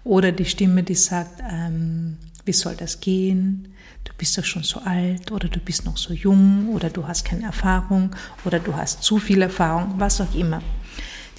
Oder 0.05 0.33
die 0.33 0.47
Stimme, 0.47 0.83
die 0.83 0.95
sagt, 0.95 1.43
ähm, 1.51 2.17
wie 2.47 2.53
soll 2.53 2.77
das 2.77 3.01
gehen? 3.01 3.75
Du 4.05 4.13
bist 4.17 4.39
doch 4.39 4.45
schon 4.45 4.63
so 4.63 4.81
alt 4.81 5.33
oder 5.33 5.49
du 5.49 5.59
bist 5.61 5.85
noch 5.85 5.97
so 5.97 6.15
jung 6.15 6.69
oder 6.69 6.89
du 6.91 7.07
hast 7.07 7.25
keine 7.25 7.45
Erfahrung 7.45 8.15
oder 8.45 8.59
du 8.59 8.75
hast 8.75 9.03
zu 9.03 9.19
viel 9.19 9.43
Erfahrung, 9.43 9.95
was 9.99 10.21
auch 10.21 10.35
immer. 10.35 10.63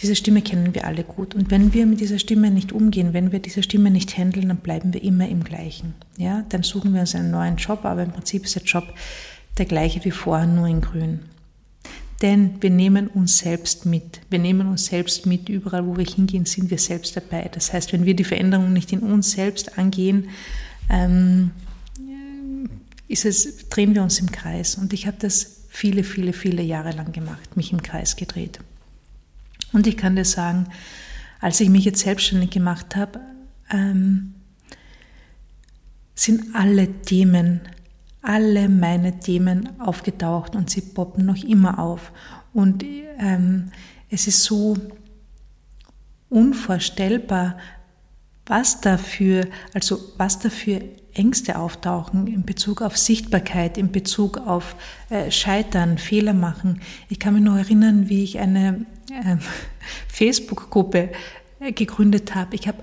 Diese 0.02 0.16
Stimme 0.16 0.42
kennen 0.42 0.76
wir 0.76 0.86
alle 0.86 1.04
gut. 1.04 1.34
Und 1.34 1.50
wenn 1.50 1.74
wir 1.74 1.86
mit 1.88 2.00
dieser 2.00 2.20
Stimme 2.20 2.52
nicht 2.52 2.72
umgehen, 2.72 3.14
wenn 3.14 3.32
wir 3.32 3.40
diese 3.40 3.64
Stimme 3.64 3.90
nicht 3.90 4.16
handeln, 4.18 4.50
dann 4.50 4.58
bleiben 4.58 4.94
wir 4.94 5.04
immer 5.04 5.28
im 5.28 5.44
Gleichen. 5.44 5.96
Ja, 6.18 6.46
dann 6.50 6.64
suchen 6.64 6.94
wir 6.94 7.02
uns 7.02 7.16
einen 7.16 7.32
neuen 7.32 7.58
Job, 7.58 7.84
aber 7.84 8.04
im 8.04 8.12
Prinzip 8.12 8.46
ist 8.46 8.56
der 8.56 8.64
Job 8.64 8.94
der 9.58 9.66
gleiche 9.66 10.04
wie 10.06 10.12
vorher, 10.12 10.46
nur 10.46 10.68
in 10.68 10.82
grün. 10.82 11.20
Denn 12.22 12.62
wir 12.62 12.70
nehmen 12.70 13.08
uns 13.08 13.40
selbst 13.40 13.86
mit. 13.86 14.22
Wir 14.30 14.40
nehmen 14.40 14.68
uns 14.68 14.86
selbst 14.86 15.26
mit. 15.26 15.50
Überall, 15.50 15.86
wo 15.86 15.98
wir 15.98 16.06
hingehen, 16.06 16.46
sind 16.46 16.70
wir 16.70 16.80
selbst 16.80 17.16
dabei. 17.16 17.50
Das 17.52 17.74
heißt, 17.74 17.94
wenn 17.94 18.06
wir 18.06 18.16
die 18.16 18.24
Veränderung 18.24 18.74
nicht 18.74 18.92
in 18.92 19.00
uns 19.00 19.32
selbst 19.32 19.78
angehen, 19.78 20.30
ähm, 20.90 21.52
es, 23.10 23.68
drehen 23.70 23.96
wir 23.96 24.04
uns 24.04 24.20
im 24.20 24.32
Kreis. 24.32 24.76
Und 24.76 24.94
ich 24.94 25.08
habe 25.08 25.18
das 25.20 25.64
viele, 25.70 26.04
viele, 26.04 26.34
viele 26.34 26.64
Jahre 26.64 26.92
lang 26.92 27.12
gemacht, 27.12 27.56
mich 27.56 27.72
im 27.72 27.82
Kreis 27.82 28.16
gedreht. 28.16 28.60
Und 29.74 29.88
ich 29.88 29.98
kann 29.98 30.16
dir 30.16 30.26
sagen, 30.26 30.68
als 31.40 31.60
ich 31.60 31.70
mich 31.70 31.86
jetzt 31.86 32.00
selbstständig 32.00 32.52
gemacht 32.52 32.96
habe, 32.96 33.20
ähm, 33.70 34.34
sind 36.16 36.56
alle 36.56 37.02
Themen 37.02 37.62
alle 38.28 38.68
meine 38.68 39.20
Themen 39.20 39.80
aufgetaucht 39.80 40.56
und 40.56 40.70
sie 40.70 40.82
poppen 40.82 41.26
noch 41.26 41.42
immer 41.44 41.80
auf. 41.80 42.12
Und 42.54 42.84
ähm, 43.20 43.72
es 44.10 44.28
ist 44.28 44.44
so 44.44 44.76
unvorstellbar, 46.30 47.58
was 48.48 48.82
dafür, 48.82 49.48
also 49.74 50.00
was 50.18 50.40
dafür 50.40 50.82
Ängste 51.14 51.58
auftauchen 51.58 52.28
in 52.28 52.44
Bezug 52.44 52.82
auf 52.82 52.98
Sichtbarkeit, 52.98 53.78
in 53.78 53.92
Bezug 53.92 54.38
auf 54.38 54.76
äh, 55.10 55.32
Scheitern, 55.32 55.98
Fehler 55.98 56.34
machen. 56.34 56.82
Ich 57.10 57.20
kann 57.20 57.34
mich 57.34 57.44
noch 57.44 57.58
erinnern, 57.58 58.08
wie 58.10 58.24
ich 58.24 58.40
eine 58.40 58.86
äh, 59.12 59.38
Facebook-Gruppe 60.08 61.10
äh, 61.60 61.72
gegründet 61.72 62.36
habe. 62.36 62.56
Ich 62.56 62.68
habe 62.68 62.78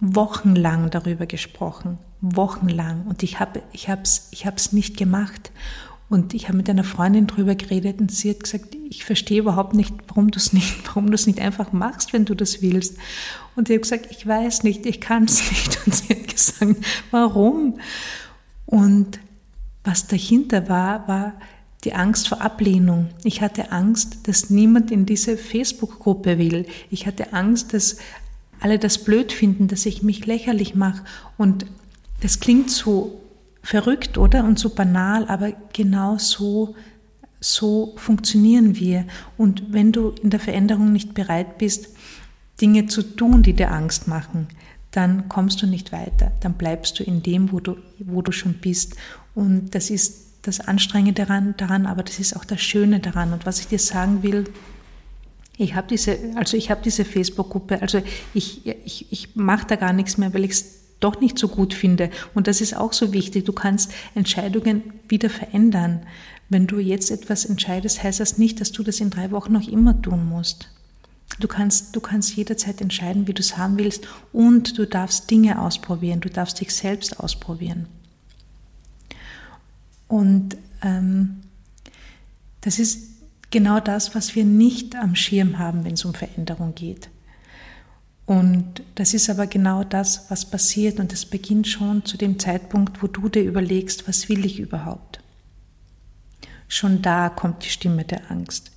wochenlang 0.00 0.90
darüber 0.90 1.26
gesprochen, 1.26 1.98
wochenlang. 2.20 3.06
Und 3.06 3.22
ich 3.22 3.40
habe 3.40 3.62
ich 3.72 3.88
hab's, 3.88 4.28
ich 4.32 4.46
hab's 4.46 4.72
nicht 4.72 4.96
gemacht. 4.96 5.50
Und 6.08 6.34
ich 6.34 6.46
habe 6.46 6.56
mit 6.56 6.70
einer 6.70 6.84
Freundin 6.84 7.26
drüber 7.26 7.56
geredet 7.56 8.00
und 8.00 8.12
sie 8.12 8.30
hat 8.30 8.44
gesagt, 8.44 8.76
ich 8.88 9.04
verstehe 9.04 9.40
überhaupt 9.40 9.74
nicht, 9.74 9.92
warum 10.06 10.30
du 10.30 10.38
es 10.38 10.52
nicht, 10.52 10.74
warum 10.86 11.08
du 11.08 11.14
es 11.14 11.26
nicht 11.26 11.40
einfach 11.40 11.72
machst, 11.72 12.12
wenn 12.12 12.24
du 12.24 12.34
das 12.34 12.62
willst. 12.62 12.96
Und 13.56 13.68
ich 13.68 13.74
habe 13.74 13.82
gesagt, 13.82 14.08
ich 14.10 14.26
weiß 14.26 14.62
nicht, 14.62 14.86
ich 14.86 15.00
kann 15.00 15.24
es 15.24 15.50
nicht. 15.50 15.86
Und 15.86 15.94
sie 15.94 16.14
hat 16.14 16.28
gesagt, 16.28 16.76
warum? 17.10 17.78
Und 18.66 19.18
was 19.82 20.06
dahinter 20.06 20.68
war, 20.68 21.08
war 21.08 21.32
die 21.84 21.94
Angst 21.94 22.28
vor 22.28 22.40
Ablehnung. 22.40 23.08
Ich 23.22 23.40
hatte 23.40 23.70
Angst, 23.70 24.28
dass 24.28 24.50
niemand 24.50 24.90
in 24.90 25.06
diese 25.06 25.36
Facebook-Gruppe 25.36 26.38
will. 26.38 26.66
Ich 26.90 27.06
hatte 27.06 27.32
Angst, 27.32 27.74
dass 27.74 27.98
alle 28.60 28.78
das 28.78 29.04
blöd 29.04 29.32
finden, 29.32 29.68
dass 29.68 29.86
ich 29.86 30.02
mich 30.02 30.26
lächerlich 30.26 30.74
mache. 30.74 31.04
Und 31.36 31.66
das 32.20 32.40
klingt 32.40 32.70
so 32.70 33.20
verrückt, 33.66 34.16
oder? 34.16 34.44
Und 34.44 34.60
so 34.60 34.70
banal, 34.70 35.26
aber 35.26 35.52
genau 35.72 36.18
so, 36.18 36.76
so 37.40 37.94
funktionieren 37.96 38.76
wir. 38.76 39.06
Und 39.36 39.72
wenn 39.72 39.90
du 39.90 40.10
in 40.22 40.30
der 40.30 40.38
Veränderung 40.38 40.92
nicht 40.92 41.14
bereit 41.14 41.58
bist, 41.58 41.88
Dinge 42.60 42.86
zu 42.86 43.02
tun, 43.02 43.42
die 43.42 43.54
dir 43.54 43.72
Angst 43.72 44.06
machen, 44.06 44.46
dann 44.92 45.28
kommst 45.28 45.60
du 45.62 45.66
nicht 45.66 45.90
weiter. 45.90 46.30
Dann 46.40 46.54
bleibst 46.54 46.98
du 47.00 47.02
in 47.02 47.24
dem, 47.24 47.50
wo 47.50 47.58
du, 47.58 47.76
wo 47.98 48.22
du 48.22 48.30
schon 48.30 48.54
bist. 48.54 48.94
Und 49.34 49.74
das 49.74 49.90
ist 49.90 50.26
das 50.42 50.60
Anstrengende 50.60 51.24
daran, 51.24 51.54
daran, 51.56 51.86
aber 51.86 52.04
das 52.04 52.20
ist 52.20 52.36
auch 52.36 52.44
das 52.44 52.62
Schöne 52.62 53.00
daran. 53.00 53.32
Und 53.32 53.46
was 53.46 53.58
ich 53.58 53.66
dir 53.66 53.80
sagen 53.80 54.22
will, 54.22 54.44
ich 55.58 55.74
habe 55.74 55.88
diese, 55.88 56.18
also 56.36 56.56
ich 56.56 56.70
diese 56.84 57.04
Facebook-Gruppe, 57.04 57.82
also 57.82 58.00
ich, 58.32 58.64
ich, 58.64 59.10
ich 59.10 59.34
mache 59.34 59.66
da 59.66 59.74
gar 59.74 59.92
nichts 59.92 60.18
mehr, 60.18 60.32
weil 60.32 60.44
ich 60.44 60.52
es 60.52 60.85
doch 61.00 61.20
nicht 61.20 61.38
so 61.38 61.48
gut 61.48 61.74
finde. 61.74 62.10
Und 62.34 62.46
das 62.46 62.60
ist 62.60 62.76
auch 62.76 62.92
so 62.92 63.12
wichtig. 63.12 63.44
Du 63.44 63.52
kannst 63.52 63.92
Entscheidungen 64.14 64.82
wieder 65.08 65.30
verändern. 65.30 66.06
Wenn 66.48 66.66
du 66.66 66.78
jetzt 66.78 67.10
etwas 67.10 67.44
entscheidest, 67.44 68.02
heißt 68.02 68.20
das 68.20 68.38
nicht, 68.38 68.60
dass 68.60 68.72
du 68.72 68.82
das 68.82 69.00
in 69.00 69.10
drei 69.10 69.30
Wochen 69.30 69.52
noch 69.52 69.66
immer 69.66 70.00
tun 70.00 70.26
musst. 70.26 70.70
Du 71.40 71.48
kannst, 71.48 71.94
du 71.94 72.00
kannst 72.00 72.36
jederzeit 72.36 72.80
entscheiden, 72.80 73.26
wie 73.26 73.34
du 73.34 73.40
es 73.40 73.58
haben 73.58 73.78
willst 73.78 74.06
und 74.32 74.78
du 74.78 74.86
darfst 74.86 75.30
Dinge 75.30 75.60
ausprobieren, 75.60 76.20
du 76.20 76.30
darfst 76.30 76.60
dich 76.60 76.72
selbst 76.72 77.18
ausprobieren. 77.18 77.86
Und 80.08 80.56
ähm, 80.82 81.40
das 82.60 82.78
ist 82.78 83.16
genau 83.50 83.80
das, 83.80 84.14
was 84.14 84.36
wir 84.36 84.44
nicht 84.44 84.94
am 84.94 85.16
Schirm 85.16 85.58
haben, 85.58 85.84
wenn 85.84 85.94
es 85.94 86.04
um 86.04 86.14
Veränderung 86.14 86.74
geht. 86.74 87.10
Und 88.26 88.82
das 88.96 89.14
ist 89.14 89.30
aber 89.30 89.46
genau 89.46 89.84
das, 89.84 90.26
was 90.28 90.44
passiert 90.44 90.98
und 90.98 91.12
es 91.12 91.24
beginnt 91.24 91.68
schon 91.68 92.04
zu 92.04 92.16
dem 92.16 92.40
Zeitpunkt, 92.40 93.00
wo 93.02 93.06
du 93.06 93.28
dir 93.28 93.42
überlegst, 93.42 94.08
was 94.08 94.28
will 94.28 94.44
ich 94.44 94.58
überhaupt? 94.58 95.20
Schon 96.66 97.02
da 97.02 97.28
kommt 97.28 97.64
die 97.64 97.70
Stimme 97.70 98.04
der 98.04 98.28
Angst, 98.30 98.72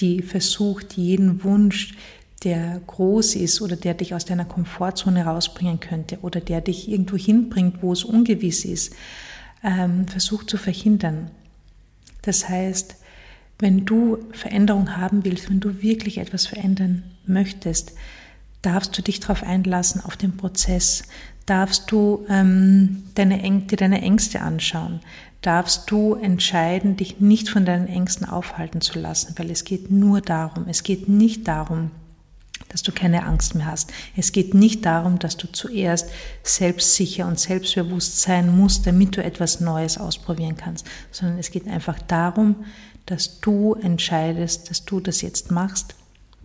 die 0.00 0.22
versucht, 0.22 0.94
jeden 0.94 1.44
Wunsch, 1.44 1.94
der 2.42 2.80
groß 2.86 3.34
ist 3.36 3.60
oder 3.60 3.76
der 3.76 3.94
dich 3.94 4.14
aus 4.14 4.24
deiner 4.24 4.44
Komfortzone 4.44 5.24
rausbringen 5.24 5.80
könnte 5.80 6.18
oder 6.22 6.40
der 6.40 6.62
dich 6.62 6.88
irgendwo 6.88 7.16
hinbringt, 7.16 7.82
wo 7.82 7.92
es 7.92 8.04
ungewiss 8.04 8.64
ist, 8.64 8.94
ähm, 9.62 10.06
versucht 10.08 10.48
zu 10.48 10.56
verhindern. 10.56 11.30
Das 12.22 12.48
heißt, 12.48 12.96
wenn 13.58 13.84
du 13.84 14.18
Veränderung 14.32 14.96
haben 14.96 15.24
willst, 15.24 15.50
wenn 15.50 15.60
du 15.60 15.82
wirklich 15.82 16.18
etwas 16.18 16.46
verändern 16.46 17.04
möchtest, 17.26 17.94
darfst 18.66 18.96
du 18.98 19.02
dich 19.02 19.20
darauf 19.20 19.42
einlassen, 19.42 20.04
auf 20.04 20.16
den 20.16 20.36
Prozess, 20.36 21.04
darfst 21.46 21.90
du 21.92 22.26
ähm, 22.28 23.04
deine, 23.14 23.38
dir 23.60 23.76
deine 23.76 24.02
Ängste 24.02 24.40
anschauen, 24.40 25.00
darfst 25.40 25.90
du 25.90 26.14
entscheiden, 26.14 26.96
dich 26.96 27.20
nicht 27.20 27.48
von 27.48 27.64
deinen 27.64 27.86
Ängsten 27.86 28.28
aufhalten 28.28 28.80
zu 28.80 28.98
lassen, 28.98 29.34
weil 29.36 29.50
es 29.50 29.64
geht 29.64 29.90
nur 29.90 30.20
darum, 30.20 30.66
es 30.68 30.82
geht 30.82 31.08
nicht 31.08 31.46
darum, 31.46 31.92
dass 32.68 32.82
du 32.82 32.90
keine 32.90 33.24
Angst 33.24 33.54
mehr 33.54 33.66
hast. 33.66 33.92
Es 34.16 34.32
geht 34.32 34.54
nicht 34.54 34.84
darum, 34.84 35.18
dass 35.18 35.36
du 35.36 35.46
zuerst 35.46 36.10
selbstsicher 36.42 37.28
und 37.28 37.38
selbstbewusst 37.38 38.20
sein 38.20 38.54
musst, 38.56 38.86
damit 38.86 39.16
du 39.16 39.22
etwas 39.22 39.60
Neues 39.60 39.98
ausprobieren 39.98 40.56
kannst, 40.56 40.86
sondern 41.12 41.38
es 41.38 41.50
geht 41.50 41.68
einfach 41.68 41.98
darum, 42.00 42.56
dass 43.04 43.40
du 43.40 43.74
entscheidest, 43.74 44.68
dass 44.68 44.84
du 44.84 44.98
das 44.98 45.22
jetzt 45.22 45.52
machst. 45.52 45.94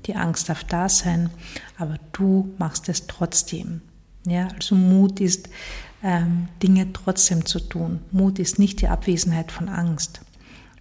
Die 0.06 0.16
Angst 0.16 0.50
darf 0.50 0.64
da 0.64 0.90
sein, 0.90 1.30
aber 1.78 1.98
du 2.12 2.54
machst 2.58 2.90
es 2.90 3.08
trotzdem. 3.08 3.82
Ja, 4.26 4.48
also 4.50 4.76
Mut 4.76 5.20
ist, 5.20 5.50
ähm, 6.04 6.48
Dinge 6.62 6.92
trotzdem 6.94 7.46
zu 7.46 7.60
tun. 7.60 8.00
Mut 8.12 8.40
ist 8.40 8.60
nicht 8.60 8.82
die 8.82 8.88
Abwesenheit 8.88 9.52
von 9.52 9.70
Angst. 9.70 10.22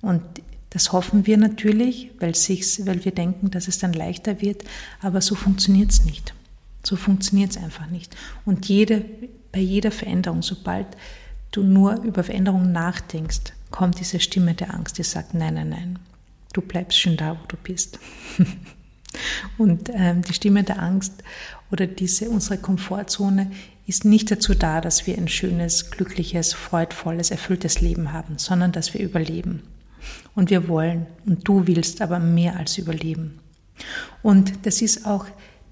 Und 0.01 0.23
das 0.71 0.93
hoffen 0.93 1.27
wir 1.27 1.37
natürlich, 1.37 2.11
weil, 2.21 2.35
sich's, 2.35 2.87
weil 2.87 3.05
wir 3.05 3.13
denken, 3.13 3.51
dass 3.51 3.69
es 3.69 3.79
dann 3.79 3.93
leichter 3.93 4.41
wird, 4.41 4.65
aber 5.01 5.21
so 5.21 5.35
funktioniert 5.35 5.91
es 5.91 6.05
nicht. 6.05 6.33
So 6.85 6.97
funktioniert 6.97 7.51
es 7.51 7.57
einfach 7.59 7.89
nicht. 7.89 8.17
Und 8.47 8.67
jede, 8.67 9.05
bei 9.53 9.61
jeder 9.61 9.91
Veränderung, 9.91 10.43
sobald 10.43 10.87
du 11.51 11.63
nur 11.63 12.01
über 12.03 12.25
Veränderungen 12.25 12.73
nachdenkst, 12.73 13.53
kommt 13.71 14.01
diese 14.01 14.21
Stimme 14.21 14.55
der 14.55 14.73
Angst, 14.73 14.97
die 14.99 15.03
sagt, 15.03 15.35
nein, 15.35 15.55
nein, 15.55 15.69
nein, 15.69 15.99
du 16.53 16.63
bleibst 16.63 16.99
schon 16.99 17.17
da, 17.17 17.37
wo 17.39 17.47
du 17.47 17.57
bist. 17.57 17.99
Und 19.59 19.91
ähm, 19.93 20.23
die 20.23 20.35
Stimme 20.35 20.63
der 20.63 20.83
Angst 20.83 21.13
oder 21.71 21.87
diese 21.87 22.31
unsere 22.31 22.59
Komfortzone 22.59 23.51
ist 23.87 24.05
nicht 24.05 24.31
dazu 24.31 24.55
da, 24.55 24.81
dass 24.81 25.07
wir 25.07 25.19
ein 25.19 25.29
schönes, 25.29 25.91
glückliches, 25.91 26.53
freudvolles, 26.53 27.31
erfülltes 27.31 27.81
Leben 27.81 28.13
haben, 28.13 28.39
sondern 28.39 28.73
dass 28.73 28.95
wir 28.95 29.01
überleben. 29.01 29.63
Und 30.35 30.51
wir 30.51 30.69
wollen 30.69 31.07
und 31.27 31.47
du 31.47 31.67
willst 31.67 32.01
aber 32.01 32.19
mehr 32.19 32.57
als 32.57 32.79
überleben. 32.79 33.41
Und 34.23 34.67
das 34.67 34.81
ist 34.83 35.07
auch 35.07 35.27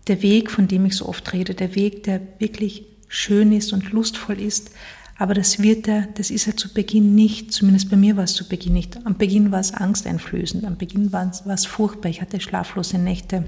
der 0.08 0.22
Weg, 0.22 0.50
von 0.50 0.68
dem 0.68 0.86
ich 0.86 0.96
so 0.96 1.06
oft 1.08 1.32
rede, 1.32 1.54
der 1.54 1.74
Weg, 1.74 2.02
der 2.04 2.20
wirklich 2.38 2.84
schön 3.08 3.52
ist 3.52 3.72
und 3.72 3.92
lustvoll 3.92 4.40
ist, 4.40 4.70
aber 5.18 5.34
das 5.34 5.60
wird 5.60 5.88
er, 5.88 6.06
das 6.14 6.30
ist 6.30 6.46
er 6.46 6.56
zu 6.56 6.72
Beginn 6.72 7.16
nicht, 7.16 7.52
zumindest 7.52 7.90
bei 7.90 7.96
mir 7.96 8.16
war 8.16 8.24
es 8.24 8.34
zu 8.34 8.48
Beginn 8.48 8.74
nicht. 8.74 9.04
Am 9.04 9.18
Beginn 9.18 9.50
war 9.50 9.58
es 9.58 9.74
angsteinflößend, 9.74 10.64
am 10.64 10.76
Beginn 10.76 11.12
war 11.12 11.28
es, 11.28 11.44
war 11.44 11.54
es 11.54 11.66
furchtbar, 11.66 12.08
ich 12.08 12.20
hatte 12.20 12.40
schlaflose 12.40 12.98
Nächte. 12.98 13.44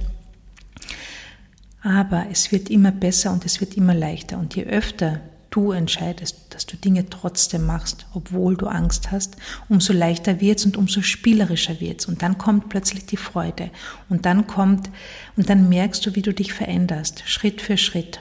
Aber 1.82 2.26
es 2.30 2.50
wird 2.50 2.68
immer 2.68 2.90
besser 2.90 3.32
und 3.32 3.46
es 3.46 3.60
wird 3.60 3.76
immer 3.76 3.94
leichter. 3.94 4.38
Und 4.38 4.56
je 4.56 4.64
öfter 4.64 5.20
du 5.50 5.72
entscheidest, 5.72 6.46
dass 6.50 6.66
du 6.66 6.76
Dinge 6.76 7.08
trotzdem 7.08 7.66
machst, 7.66 8.06
obwohl 8.14 8.56
du 8.56 8.66
Angst 8.66 9.10
hast, 9.10 9.36
umso 9.68 9.92
leichter 9.92 10.40
wird's 10.40 10.64
und 10.64 10.76
umso 10.76 11.02
spielerischer 11.02 11.80
wird's. 11.80 12.06
Und 12.06 12.22
dann 12.22 12.36
kommt 12.36 12.68
plötzlich 12.68 13.06
die 13.06 13.16
Freude. 13.16 13.70
Und 14.08 14.26
dann 14.26 14.46
kommt, 14.46 14.90
und 15.36 15.48
dann 15.48 15.68
merkst 15.68 16.04
du, 16.04 16.14
wie 16.14 16.22
du 16.22 16.34
dich 16.34 16.52
veränderst, 16.52 17.22
Schritt 17.26 17.60
für 17.60 17.76
Schritt. 17.76 18.18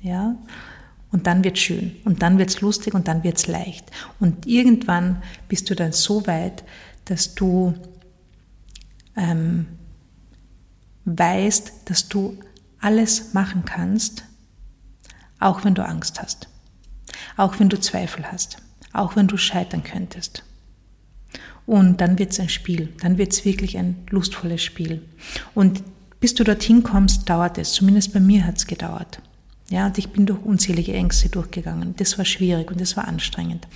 Ja? 0.00 0.36
Und 1.10 1.26
dann 1.26 1.42
wird's 1.42 1.60
schön. 1.60 1.96
Und 2.04 2.22
dann 2.22 2.38
wird's 2.38 2.60
lustig 2.60 2.94
und 2.94 3.08
dann 3.08 3.24
wird's 3.24 3.46
leicht. 3.46 3.90
Und 4.20 4.46
irgendwann 4.46 5.22
bist 5.48 5.70
du 5.70 5.74
dann 5.74 5.92
so 5.92 6.26
weit, 6.26 6.64
dass 7.06 7.34
du 7.34 7.74
ähm, 9.16 9.66
weißt, 11.04 11.72
dass 11.86 12.08
du 12.08 12.38
alles 12.80 13.32
machen 13.32 13.64
kannst, 13.64 14.24
auch 15.40 15.64
wenn 15.64 15.74
du 15.74 15.84
Angst 15.84 16.20
hast, 16.20 16.48
auch 17.36 17.58
wenn 17.58 17.68
du 17.68 17.80
Zweifel 17.80 18.30
hast, 18.30 18.58
auch 18.92 19.16
wenn 19.16 19.28
du 19.28 19.36
scheitern 19.36 19.82
könntest. 19.82 20.44
Und 21.66 22.00
dann 22.00 22.18
wird 22.18 22.32
es 22.32 22.40
ein 22.40 22.48
Spiel, 22.48 22.94
dann 23.00 23.18
wird 23.18 23.32
es 23.32 23.44
wirklich 23.44 23.76
ein 23.76 24.06
lustvolles 24.10 24.62
Spiel. 24.62 25.06
Und 25.54 25.82
bis 26.20 26.34
du 26.34 26.44
dorthin 26.44 26.82
kommst, 26.82 27.28
dauert 27.28 27.58
es. 27.58 27.72
Zumindest 27.72 28.12
bei 28.12 28.20
mir 28.20 28.46
hat 28.46 28.56
es 28.56 28.66
gedauert. 28.66 29.20
Ja, 29.70 29.86
und 29.86 29.98
ich 29.98 30.10
bin 30.10 30.26
durch 30.26 30.42
unzählige 30.42 30.94
Ängste 30.94 31.28
durchgegangen. 31.28 31.94
Das 31.96 32.16
war 32.16 32.24
schwierig 32.24 32.70
und 32.70 32.80
das 32.80 32.96
war 32.96 33.06
anstrengend. 33.06 33.68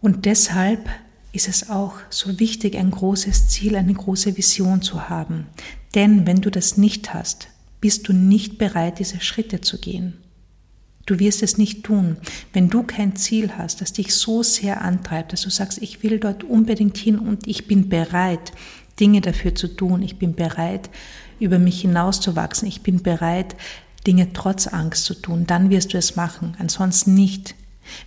Und 0.00 0.24
deshalb 0.24 0.88
ist 1.32 1.48
es 1.48 1.70
auch 1.70 1.94
so 2.10 2.38
wichtig, 2.38 2.76
ein 2.76 2.90
großes 2.90 3.48
Ziel, 3.48 3.76
eine 3.76 3.94
große 3.94 4.36
Vision 4.36 4.82
zu 4.82 5.08
haben. 5.08 5.46
Denn 5.94 6.26
wenn 6.26 6.40
du 6.40 6.50
das 6.50 6.76
nicht 6.76 7.12
hast, 7.14 7.48
bist 7.80 8.08
du 8.08 8.12
nicht 8.12 8.58
bereit, 8.58 8.98
diese 8.98 9.20
Schritte 9.20 9.60
zu 9.60 9.78
gehen. 9.78 10.14
Du 11.04 11.18
wirst 11.18 11.42
es 11.42 11.58
nicht 11.58 11.82
tun, 11.82 12.16
wenn 12.52 12.68
du 12.70 12.84
kein 12.84 13.16
Ziel 13.16 13.50
hast, 13.58 13.80
das 13.80 13.92
dich 13.92 14.14
so 14.14 14.42
sehr 14.42 14.82
antreibt, 14.82 15.32
dass 15.32 15.42
du 15.42 15.50
sagst, 15.50 15.82
ich 15.82 16.02
will 16.02 16.20
dort 16.20 16.44
unbedingt 16.44 16.96
hin 16.96 17.18
und 17.18 17.48
ich 17.48 17.66
bin 17.66 17.88
bereit, 17.88 18.52
Dinge 19.00 19.20
dafür 19.20 19.54
zu 19.54 19.68
tun. 19.68 20.02
Ich 20.02 20.18
bin 20.18 20.34
bereit, 20.34 20.90
über 21.40 21.58
mich 21.58 21.80
hinauszuwachsen. 21.80 22.68
Ich 22.68 22.82
bin 22.82 23.02
bereit, 23.02 23.56
Dinge 24.06 24.32
trotz 24.32 24.66
Angst 24.66 25.04
zu 25.04 25.14
tun. 25.14 25.46
Dann 25.46 25.70
wirst 25.70 25.94
du 25.94 25.98
es 25.98 26.16
machen, 26.16 26.56
ansonsten 26.58 27.14
nicht. 27.14 27.54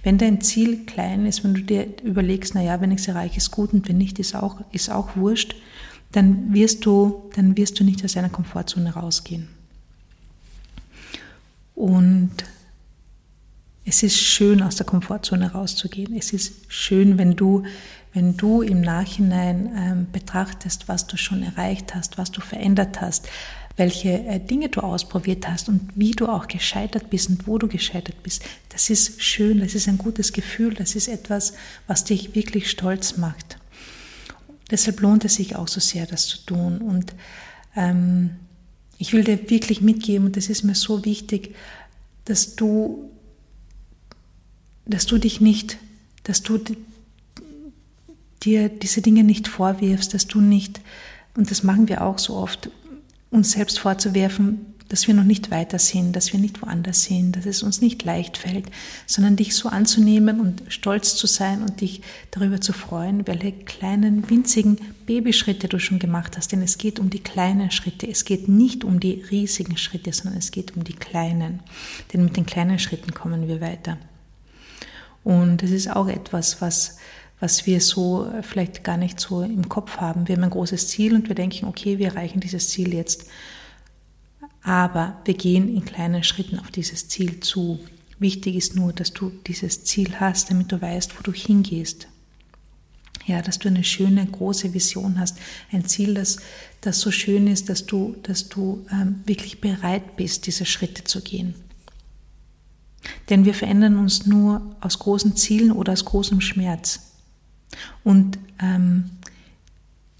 Wenn 0.04 0.18
dein 0.18 0.42
Ziel 0.42 0.86
klein 0.86 1.26
ist, 1.26 1.44
wenn 1.44 1.54
du 1.54 1.62
dir 1.62 1.88
überlegst, 2.04 2.56
na 2.56 2.62
ja, 2.62 2.80
wenn 2.82 2.92
ich 2.92 3.02
es 3.02 3.08
erreiche, 3.08 3.38
ist 3.38 3.52
gut 3.52 3.74
und 3.74 3.88
wenn 3.88 3.98
nicht, 3.98 4.20
ist 4.20 4.36
auch, 4.36 4.62
ist 4.72 4.90
auch 4.90 5.16
wurscht, 5.16 5.56
dann 6.12 6.54
wirst 6.54 6.86
du, 6.86 7.30
dann 7.36 7.58
wirst 7.58 7.80
du 7.80 7.84
nicht 7.84 8.04
aus 8.04 8.14
deiner 8.14 8.30
Komfortzone 8.30 8.94
rausgehen. 8.94 9.50
Und 11.76 12.32
es 13.86 14.02
ist 14.02 14.18
schön, 14.18 14.64
aus 14.64 14.78
der 14.78 14.86
Komfortzone 14.86 15.52
rauszugehen. 15.52 16.16
Es 16.18 16.34
ist 16.34 16.54
schön, 16.70 17.18
wenn 17.18 17.36
du, 17.36 17.64
wenn 18.14 18.36
du 18.38 18.62
im 18.62 18.82
Nachhinein 18.82 19.72
ähm, 19.76 20.08
betrachtest, 20.12 20.88
was 20.88 21.06
du 21.06 21.18
schon 21.18 21.44
erreicht 21.44 21.94
hast, 21.94 22.18
was 22.18 22.32
du 22.32 22.42
verändert 22.42 23.02
hast, 23.02 23.28
welche 23.78 24.26
äh, 24.26 24.40
Dinge 24.40 24.70
du 24.70 24.82
ausprobiert 24.82 25.48
hast 25.48 25.68
und 25.68 25.90
wie 25.96 26.12
du 26.12 26.28
auch 26.28 26.48
gescheitert 26.48 27.10
bist 27.10 27.30
und 27.30 27.48
wo 27.48 27.58
du 27.58 27.68
gescheitert 27.68 28.24
bist. 28.24 28.44
Das 28.70 28.90
ist 28.90 29.22
schön, 29.22 29.60
das 29.60 29.76
ist 29.76 29.88
ein 29.88 29.98
gutes 29.98 30.32
Gefühl, 30.32 30.74
das 30.74 30.96
ist 30.96 31.08
etwas, 31.08 31.54
was 31.88 32.06
dich 32.06 32.36
wirklich 32.36 32.70
stolz 32.70 33.18
macht. 33.18 33.58
Deshalb 34.72 35.02
lohnt 35.02 35.26
es 35.26 35.36
sich 35.36 35.56
auch 35.56 35.68
so 35.68 35.80
sehr, 35.80 36.08
das 36.08 36.26
zu 36.28 36.38
tun. 36.46 36.80
Und 36.80 37.14
ähm, 37.76 38.32
ich 38.98 39.14
will 39.14 39.24
dir 39.24 39.50
wirklich 39.50 39.82
mitgeben, 39.82 40.28
und 40.28 40.38
das 40.38 40.50
ist 40.50 40.64
mir 40.64 40.76
so 40.76 41.04
wichtig, 41.06 41.54
dass 42.24 42.56
du, 42.56 43.12
dass 44.86 45.06
du 45.06 45.18
dich 45.18 45.42
nicht, 45.42 45.78
dass 46.24 46.42
du 46.42 46.60
dir 48.42 48.70
diese 48.70 49.02
Dinge 49.02 49.24
nicht 49.24 49.48
vorwirfst, 49.48 50.14
dass 50.14 50.28
du 50.28 50.40
nicht, 50.40 50.82
und 51.36 51.52
das 51.52 51.64
machen 51.64 51.90
wir 51.90 52.04
auch 52.04 52.18
so 52.18 52.36
oft, 52.36 52.70
uns 53.36 53.52
selbst 53.52 53.80
vorzuwerfen, 53.80 54.76
dass 54.88 55.08
wir 55.08 55.16
noch 55.16 55.24
nicht 55.24 55.50
weiter 55.50 55.80
sind, 55.80 56.16
dass 56.16 56.32
wir 56.32 56.40
nicht 56.40 56.62
woanders 56.62 57.04
sind, 57.04 57.36
dass 57.36 57.46
es 57.46 57.64
uns 57.64 57.82
nicht 57.82 58.04
leicht 58.04 58.38
fällt, 58.38 58.66
sondern 59.08 59.36
dich 59.36 59.56
so 59.56 59.68
anzunehmen 59.70 60.40
und 60.40 60.62
stolz 60.68 61.16
zu 61.16 61.26
sein 61.26 61.64
und 61.64 61.82
dich 61.82 62.02
darüber 62.32 62.62
zu 62.62 62.72
freuen, 62.72 63.26
welche 63.26 63.52
kleinen, 63.52 64.30
winzigen 64.30 64.78
Babyschritte 65.08 65.68
du 65.68 65.80
schon 65.80 65.98
gemacht 65.98 66.38
hast. 66.38 66.52
Denn 66.52 66.62
es 66.62 66.78
geht 66.78 67.00
um 67.00 67.10
die 67.10 67.20
kleinen 67.20 67.72
Schritte. 67.72 68.08
Es 68.08 68.26
geht 68.26 68.48
nicht 68.48 68.84
um 68.84 69.00
die 69.00 69.24
riesigen 69.32 69.78
Schritte, 69.78 70.14
sondern 70.14 70.38
es 70.38 70.52
geht 70.52 70.76
um 70.76 70.84
die 70.84 70.94
kleinen. 70.94 71.62
Denn 72.14 72.24
mit 72.24 72.38
den 72.38 72.46
kleinen 72.46 72.78
Schritten 72.78 73.14
kommen 73.14 73.48
wir 73.48 73.62
weiter. 73.62 73.98
Und 75.24 75.64
es 75.64 75.72
ist 75.72 75.90
auch 75.90 76.08
etwas, 76.08 76.62
was 76.62 76.98
was 77.40 77.66
wir 77.66 77.82
so 77.82 78.32
vielleicht 78.42 78.84
gar 78.84 78.98
nicht 78.98 79.20
so 79.20 79.42
im 79.42 79.68
Kopf 79.68 79.98
haben. 79.98 80.28
Wir 80.28 80.36
haben 80.36 80.44
ein 80.44 80.50
großes 80.50 80.88
Ziel 80.88 81.14
und 81.16 81.28
wir 81.28 81.36
denken, 81.36 81.66
okay, 81.66 81.98
wir 81.98 82.08
erreichen 82.08 82.40
dieses 82.40 82.70
Ziel 82.70 82.94
jetzt. 82.94 83.26
Aber 84.64 85.22
wir 85.26 85.36
gehen 85.36 85.74
in 85.74 85.86
kleinen 85.86 86.24
Schritten 86.24 86.60
auf 86.60 86.72
dieses 86.72 87.08
Ziel 87.08 87.40
zu. 87.42 87.80
Wichtig 88.18 88.56
ist 88.56 88.76
nur, 88.76 88.94
dass 88.94 89.12
du 89.14 89.32
dieses 89.46 89.84
Ziel 89.84 90.20
hast, 90.20 90.50
damit 90.50 90.72
du 90.72 90.82
weißt, 90.82 91.18
wo 91.18 91.22
du 91.22 91.34
hingehst. 91.34 92.08
Ja, 93.26 93.42
dass 93.42 93.60
du 93.60 93.68
eine 93.68 93.84
schöne, 93.84 94.26
große 94.26 94.74
Vision 94.74 95.20
hast. 95.20 95.38
Ein 95.72 95.86
Ziel, 95.86 96.14
das, 96.14 96.38
das 96.82 97.00
so 97.00 97.12
schön 97.12 97.48
ist, 97.48 97.70
dass 97.70 97.86
du, 97.86 98.16
dass 98.24 98.50
du 98.50 98.86
ähm, 98.92 99.22
wirklich 99.26 99.62
bereit 99.62 100.16
bist, 100.16 100.48
diese 100.48 100.66
Schritte 100.66 101.04
zu 101.04 101.22
gehen. 101.22 101.56
Denn 103.30 103.46
wir 103.46 103.54
verändern 103.54 103.98
uns 103.98 104.26
nur 104.26 104.76
aus 104.80 105.00
großen 105.00 105.36
Zielen 105.36 105.72
oder 105.72 105.94
aus 105.94 106.06
großem 106.06 106.42
Schmerz. 106.42 107.15
Und 108.04 108.38
ähm, 108.62 109.12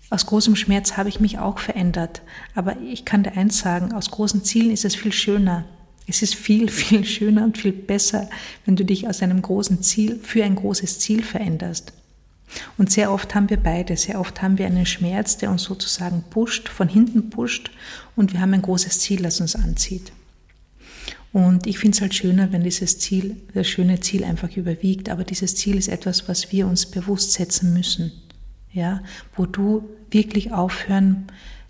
aus 0.10 0.26
großem 0.26 0.56
Schmerz 0.56 0.98
habe 0.98 1.10
ich 1.10 1.20
mich 1.20 1.40
auch 1.40 1.60
verändert. 1.60 2.22
Aber 2.54 2.78
ich 2.82 3.06
kann 3.06 3.24
dir 3.24 3.34
eins 3.34 3.60
sagen, 3.60 3.94
aus 3.94 4.12
großen 4.12 4.44
Zielen 4.44 4.72
ist 4.72 4.86
es 4.86 4.96
viel 4.96 5.12
schöner. 5.12 5.66
Es 6.08 6.22
ist 6.22 6.36
viel, 6.36 6.70
viel 6.70 7.06
schöner 7.06 7.44
und 7.44 7.58
viel 7.58 7.74
besser, 7.74 8.30
wenn 8.66 8.76
du 8.76 8.86
dich 8.86 9.08
aus 9.08 9.22
einem 9.22 9.42
großen 9.42 9.82
Ziel 9.82 10.20
für 10.22 10.44
ein 10.44 10.56
großes 10.56 11.00
Ziel 11.00 11.24
veränderst. 11.24 11.94
Und 12.78 12.92
sehr 12.92 13.12
oft 13.12 13.34
haben 13.34 13.50
wir 13.50 13.58
beide. 13.58 13.98
Sehr 13.98 14.20
oft 14.20 14.42
haben 14.42 14.58
wir 14.58 14.68
einen 14.68 14.86
Schmerz, 14.86 15.38
der 15.38 15.50
uns 15.50 15.64
sozusagen 15.64 16.24
pusht, 16.30 16.70
von 16.70 16.88
hinten 16.88 17.30
pusht, 17.30 17.72
und 18.16 18.32
wir 18.32 18.40
haben 18.40 18.54
ein 18.54 18.62
großes 18.62 19.00
Ziel, 19.00 19.24
das 19.24 19.42
uns 19.42 19.56
anzieht. 19.56 20.12
Und 21.36 21.68
ich 21.68 21.80
finde 21.80 21.96
es 21.96 22.02
halt 22.02 22.16
schöner, 22.16 22.54
wenn 22.54 22.64
dieses 22.64 22.98
Ziel, 22.98 23.36
das 23.54 23.68
schöne 23.68 24.00
Ziel 24.00 24.24
einfach 24.24 24.56
überwiegt. 24.56 25.10
Aber 25.10 25.26
dieses 25.26 25.54
Ziel 25.58 25.76
ist 25.76 25.90
etwas, 25.90 26.30
was 26.30 26.54
wir 26.54 26.66
uns 26.66 26.86
bewusst 26.86 27.34
setzen 27.34 27.74
müssen. 27.74 28.14
Ja, 28.72 29.02
wo 29.36 29.46
du 29.46 29.84
wirklich 30.10 30.54
aufhören 30.54 31.28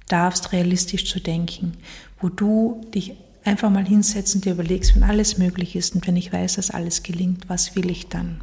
darfst, 0.07 0.51
realistisch 0.51 1.09
zu 1.09 1.19
denken. 1.19 1.73
Wo 2.21 2.29
du 2.29 2.85
dich 2.93 3.13
einfach 3.43 3.71
mal 3.71 3.87
hinsetzen 3.87 4.39
dir 4.39 4.51
überlegst, 4.51 4.93
wenn 4.95 5.01
alles 5.01 5.39
möglich 5.39 5.75
ist 5.75 5.95
und 5.95 6.05
wenn 6.05 6.15
ich 6.15 6.31
weiß, 6.31 6.57
dass 6.57 6.69
alles 6.69 7.01
gelingt, 7.01 7.49
was 7.49 7.75
will 7.75 7.89
ich 7.89 8.07
dann? 8.07 8.41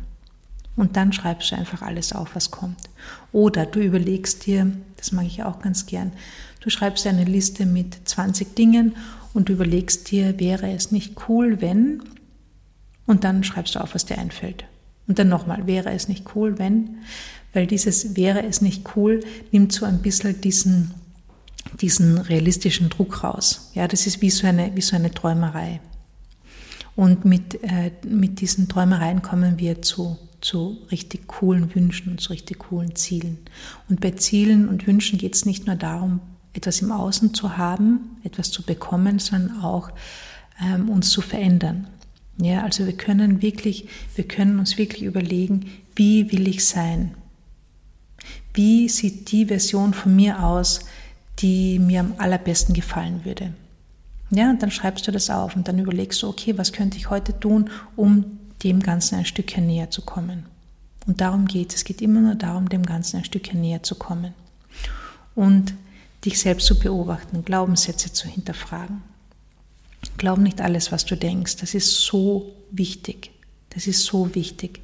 Und 0.74 0.96
dann 0.96 1.12
schreibst 1.12 1.52
du 1.52 1.56
einfach 1.56 1.82
alles 1.82 2.12
auf, 2.12 2.34
was 2.34 2.50
kommt. 2.50 2.80
Oder 3.30 3.64
du 3.64 3.78
überlegst 3.78 4.44
dir, 4.46 4.72
das 4.96 5.12
mag 5.12 5.26
ich 5.26 5.44
auch 5.44 5.60
ganz 5.60 5.86
gern, 5.86 6.10
du 6.62 6.68
schreibst 6.68 7.06
eine 7.06 7.24
Liste 7.24 7.64
mit 7.64 8.08
20 8.08 8.56
Dingen 8.56 8.96
und 9.34 9.48
überlegst 9.48 10.10
dir, 10.10 10.38
wäre 10.38 10.70
es 10.72 10.92
nicht 10.92 11.28
cool, 11.28 11.60
wenn, 11.60 12.02
und 13.06 13.24
dann 13.24 13.44
schreibst 13.44 13.74
du 13.74 13.80
auf, 13.80 13.94
was 13.94 14.04
dir 14.04 14.18
einfällt. 14.18 14.64
Und 15.08 15.18
dann 15.18 15.28
nochmal, 15.28 15.66
wäre 15.66 15.90
es 15.90 16.08
nicht 16.08 16.34
cool, 16.34 16.58
wenn, 16.58 16.98
weil 17.52 17.66
dieses 17.66 18.16
wäre 18.16 18.44
es 18.44 18.62
nicht 18.62 18.96
cool 18.96 19.20
nimmt 19.50 19.72
so 19.72 19.84
ein 19.84 20.00
bisschen 20.00 20.40
diesen, 20.40 20.94
diesen 21.80 22.18
realistischen 22.18 22.88
Druck 22.88 23.24
raus. 23.24 23.70
Ja, 23.74 23.88
das 23.88 24.06
ist 24.06 24.22
wie 24.22 24.30
so 24.30 24.46
eine, 24.46 24.74
wie 24.74 24.80
so 24.80 24.96
eine 24.96 25.10
Träumerei. 25.10 25.80
Und 26.94 27.24
mit, 27.24 27.62
äh, 27.62 27.90
mit 28.06 28.40
diesen 28.40 28.68
Träumereien 28.68 29.22
kommen 29.22 29.58
wir 29.58 29.82
zu, 29.82 30.18
zu 30.40 30.78
richtig 30.90 31.26
coolen 31.26 31.74
Wünschen 31.74 32.12
und 32.12 32.20
zu 32.20 32.32
richtig 32.32 32.58
coolen 32.58 32.94
Zielen. 32.94 33.38
Und 33.88 34.00
bei 34.00 34.10
Zielen 34.12 34.68
und 34.68 34.86
Wünschen 34.86 35.18
geht 35.18 35.34
es 35.34 35.46
nicht 35.46 35.66
nur 35.66 35.76
darum, 35.76 36.20
etwas 36.54 36.80
im 36.82 36.92
Außen 36.92 37.34
zu 37.34 37.56
haben, 37.56 38.16
etwas 38.24 38.50
zu 38.50 38.62
bekommen, 38.62 39.18
sondern 39.18 39.62
auch 39.62 39.90
ähm, 40.62 40.88
uns 40.88 41.10
zu 41.10 41.20
verändern. 41.20 41.86
Ja, 42.38 42.62
also 42.62 42.86
wir 42.86 42.96
können 42.96 43.42
wirklich, 43.42 43.88
wir 44.14 44.26
können 44.26 44.58
uns 44.58 44.78
wirklich 44.78 45.02
überlegen, 45.02 45.70
wie 45.94 46.32
will 46.32 46.48
ich 46.48 46.64
sein? 46.64 47.14
Wie 48.54 48.88
sieht 48.88 49.30
die 49.32 49.46
Version 49.46 49.94
von 49.94 50.14
mir 50.14 50.42
aus, 50.42 50.80
die 51.38 51.78
mir 51.78 52.00
am 52.00 52.14
allerbesten 52.18 52.74
gefallen 52.74 53.24
würde? 53.24 53.54
Ja, 54.30 54.50
und 54.50 54.62
dann 54.62 54.70
schreibst 54.70 55.06
du 55.06 55.12
das 55.12 55.28
auf 55.28 55.56
und 55.56 55.68
dann 55.68 55.78
überlegst 55.78 56.22
du, 56.22 56.28
okay, 56.28 56.56
was 56.56 56.72
könnte 56.72 56.96
ich 56.96 57.10
heute 57.10 57.38
tun, 57.38 57.68
um 57.96 58.38
dem 58.62 58.80
Ganzen 58.80 59.16
ein 59.16 59.26
Stückchen 59.26 59.66
näher 59.66 59.90
zu 59.90 60.02
kommen? 60.02 60.46
Und 61.06 61.20
darum 61.20 61.46
geht 61.46 61.70
es. 61.70 61.76
Es 61.76 61.84
geht 61.84 62.00
immer 62.00 62.20
nur 62.20 62.34
darum, 62.34 62.68
dem 62.68 62.84
Ganzen 62.84 63.18
ein 63.18 63.24
Stückchen 63.24 63.60
näher 63.60 63.82
zu 63.82 63.94
kommen. 63.94 64.34
Und 65.34 65.74
dich 66.24 66.38
selbst 66.38 66.66
zu 66.66 66.78
beobachten, 66.78 67.44
Glaubenssätze 67.44 68.12
zu 68.12 68.28
hinterfragen. 68.28 69.02
Glaub 70.18 70.38
nicht 70.38 70.60
alles, 70.60 70.92
was 70.92 71.04
du 71.04 71.16
denkst. 71.16 71.56
Das 71.56 71.74
ist 71.74 72.02
so 72.02 72.54
wichtig. 72.70 73.30
Das 73.70 73.86
ist 73.86 74.04
so 74.04 74.34
wichtig. 74.34 74.80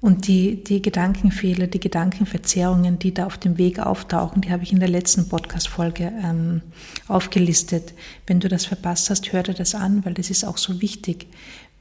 Und 0.00 0.28
die, 0.28 0.62
die 0.62 0.82
Gedankenfehler, 0.82 1.66
die 1.66 1.80
Gedankenverzerrungen, 1.80 2.98
die 2.98 3.14
da 3.14 3.26
auf 3.26 3.38
dem 3.38 3.56
Weg 3.56 3.78
auftauchen, 3.78 4.42
die 4.42 4.50
habe 4.50 4.62
ich 4.62 4.72
in 4.72 4.78
der 4.78 4.88
letzten 4.88 5.28
Podcast-Folge 5.28 6.12
ähm, 6.22 6.60
aufgelistet. 7.08 7.94
Wenn 8.26 8.38
du 8.38 8.48
das 8.48 8.66
verpasst 8.66 9.10
hast, 9.10 9.32
hör 9.32 9.42
dir 9.42 9.54
das 9.54 9.74
an, 9.74 10.04
weil 10.04 10.14
das 10.14 10.30
ist 10.30 10.44
auch 10.44 10.58
so 10.58 10.80
wichtig, 10.80 11.26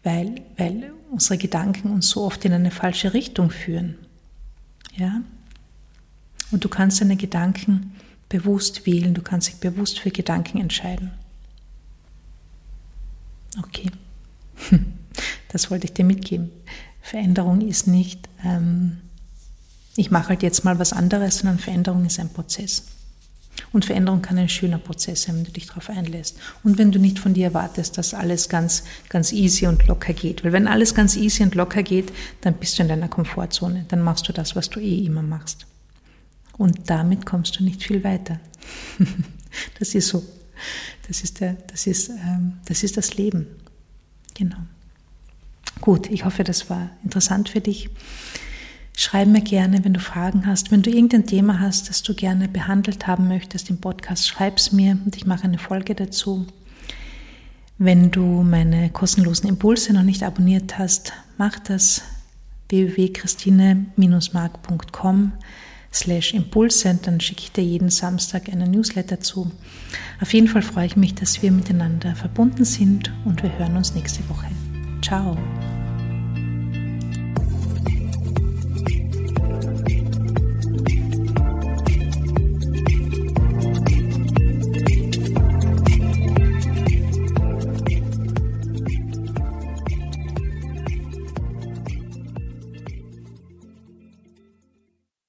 weil, 0.04 0.42
weil 0.58 0.94
unsere 1.12 1.38
Gedanken 1.38 1.92
uns 1.92 2.10
so 2.10 2.24
oft 2.24 2.46
in 2.46 2.54
eine 2.54 2.72
falsche 2.72 3.14
Richtung 3.14 3.50
führen. 3.50 3.96
Ja? 4.96 5.22
Und 6.52 6.64
du 6.64 6.70
kannst 6.70 7.02
deine 7.02 7.18
Gedanken 7.18 7.96
bewusst 8.36 8.86
wählen, 8.86 9.14
du 9.14 9.22
kannst 9.22 9.48
dich 9.48 9.56
bewusst 9.56 10.00
für 10.00 10.12
Gedanken 10.12 10.60
entscheiden. 10.60 11.12
Okay, 13.58 13.90
das 15.52 15.72
wollte 15.72 15.86
ich 15.86 15.94
dir 15.94 16.04
mitgeben. 16.04 16.52
Veränderung 17.02 17.62
ist 17.62 17.88
nicht, 17.88 18.28
ähm, 18.44 18.98
ich 19.96 20.12
mache 20.12 20.30
halt 20.30 20.44
jetzt 20.44 20.66
mal 20.66 20.80
was 20.80 20.92
anderes, 20.92 21.38
sondern 21.38 21.60
Veränderung 21.60 22.06
ist 22.06 22.20
ein 22.20 22.34
Prozess. 22.34 22.84
Und 23.72 23.86
Veränderung 23.86 24.22
kann 24.22 24.38
ein 24.38 24.50
schöner 24.50 24.80
Prozess 24.80 25.22
sein, 25.24 25.38
wenn 25.38 25.46
du 25.46 25.52
dich 25.52 25.68
darauf 25.68 25.90
einlässt. 25.90 26.38
Und 26.64 26.78
wenn 26.78 26.92
du 26.92 27.00
nicht 27.00 27.20
von 27.20 27.34
dir 27.34 27.46
erwartest, 27.46 27.98
dass 27.98 28.14
alles 28.14 28.50
ganz, 28.50 28.84
ganz 29.08 29.32
easy 29.32 29.66
und 29.68 29.88
locker 29.88 30.12
geht. 30.12 30.44
Weil 30.44 30.52
wenn 30.52 30.68
alles 30.68 30.94
ganz 30.94 31.16
easy 31.16 31.42
und 31.44 31.56
locker 31.56 31.84
geht, 31.84 32.12
dann 32.42 32.56
bist 32.56 32.78
du 32.78 32.84
in 32.84 32.90
deiner 32.90 33.08
Komfortzone. 33.08 33.86
Dann 33.88 34.02
machst 34.02 34.28
du 34.28 34.34
das, 34.34 34.58
was 34.58 34.70
du 34.70 34.82
eh 34.82 35.06
immer 35.06 35.22
machst. 35.22 35.66
Und 36.58 36.90
damit 36.90 37.26
kommst 37.26 37.60
du 37.60 37.64
nicht 37.64 37.84
viel 37.84 38.04
weiter. 38.04 38.40
das 39.80 39.96
ist 39.96 40.08
so. 40.08 40.24
Das 41.08 41.22
ist, 41.22 41.42
der, 41.42 41.54
das, 41.68 41.86
ist, 41.86 42.10
ähm, 42.10 42.54
das 42.66 42.84
ist 42.84 42.98
das 42.98 43.18
Leben. 43.18 43.46
Genau. 44.34 44.58
Gut, 45.82 46.10
ich 46.10 46.26
hoffe, 46.26 46.44
das 46.44 46.70
war 46.70 46.90
interessant 47.04 47.50
für 47.50 47.62
dich. 47.62 47.90
Schreib 48.98 49.28
mir 49.28 49.42
gerne, 49.42 49.84
wenn 49.84 49.94
du 49.94 50.00
Fragen 50.00 50.48
hast. 50.48 50.72
Wenn 50.72 50.82
du 50.82 50.90
irgendein 50.90 51.28
Thema 51.28 51.60
hast, 51.60 51.90
das 51.90 52.02
du 52.02 52.16
gerne 52.16 52.48
behandelt 52.48 53.08
haben 53.08 53.28
möchtest 53.28 53.70
im 53.70 53.82
Podcast, 53.82 54.26
schreib 54.26 54.56
es 54.58 54.72
mir 54.72 54.98
und 55.06 55.18
ich 55.18 55.26
mache 55.26 55.44
eine 55.44 55.58
Folge 55.58 55.96
dazu. 55.96 56.48
Wenn 57.78 58.10
du 58.10 58.42
meine 58.42 58.90
kostenlosen 58.90 59.50
Impulse 59.50 59.92
noch 59.92 60.04
nicht 60.04 60.24
abonniert 60.24 60.78
hast, 60.78 61.12
mach 61.38 61.60
das 61.60 62.04
www.christine-mark.com 62.70 65.34
slash 65.96 66.34
Impulse, 66.34 67.00
dann 67.02 67.20
schicke 67.20 67.42
ich 67.44 67.52
dir 67.52 67.64
jeden 67.64 67.90
Samstag 67.90 68.50
einen 68.50 68.72
Newsletter 68.72 69.20
zu. 69.22 69.52
Auf 70.22 70.34
jeden 70.34 70.48
Fall 70.48 70.62
freue 70.62 70.88
ich 70.88 70.96
mich, 70.96 71.16
dass 71.16 71.42
wir 71.42 71.52
miteinander 71.52 72.16
verbunden 72.16 72.66
sind 72.66 73.12
und 73.26 73.42
wir 73.42 73.58
hören 73.58 73.78
uns 73.78 73.96
nächste 73.96 74.28
Woche. 74.30 74.48
Ciao! 75.02 75.38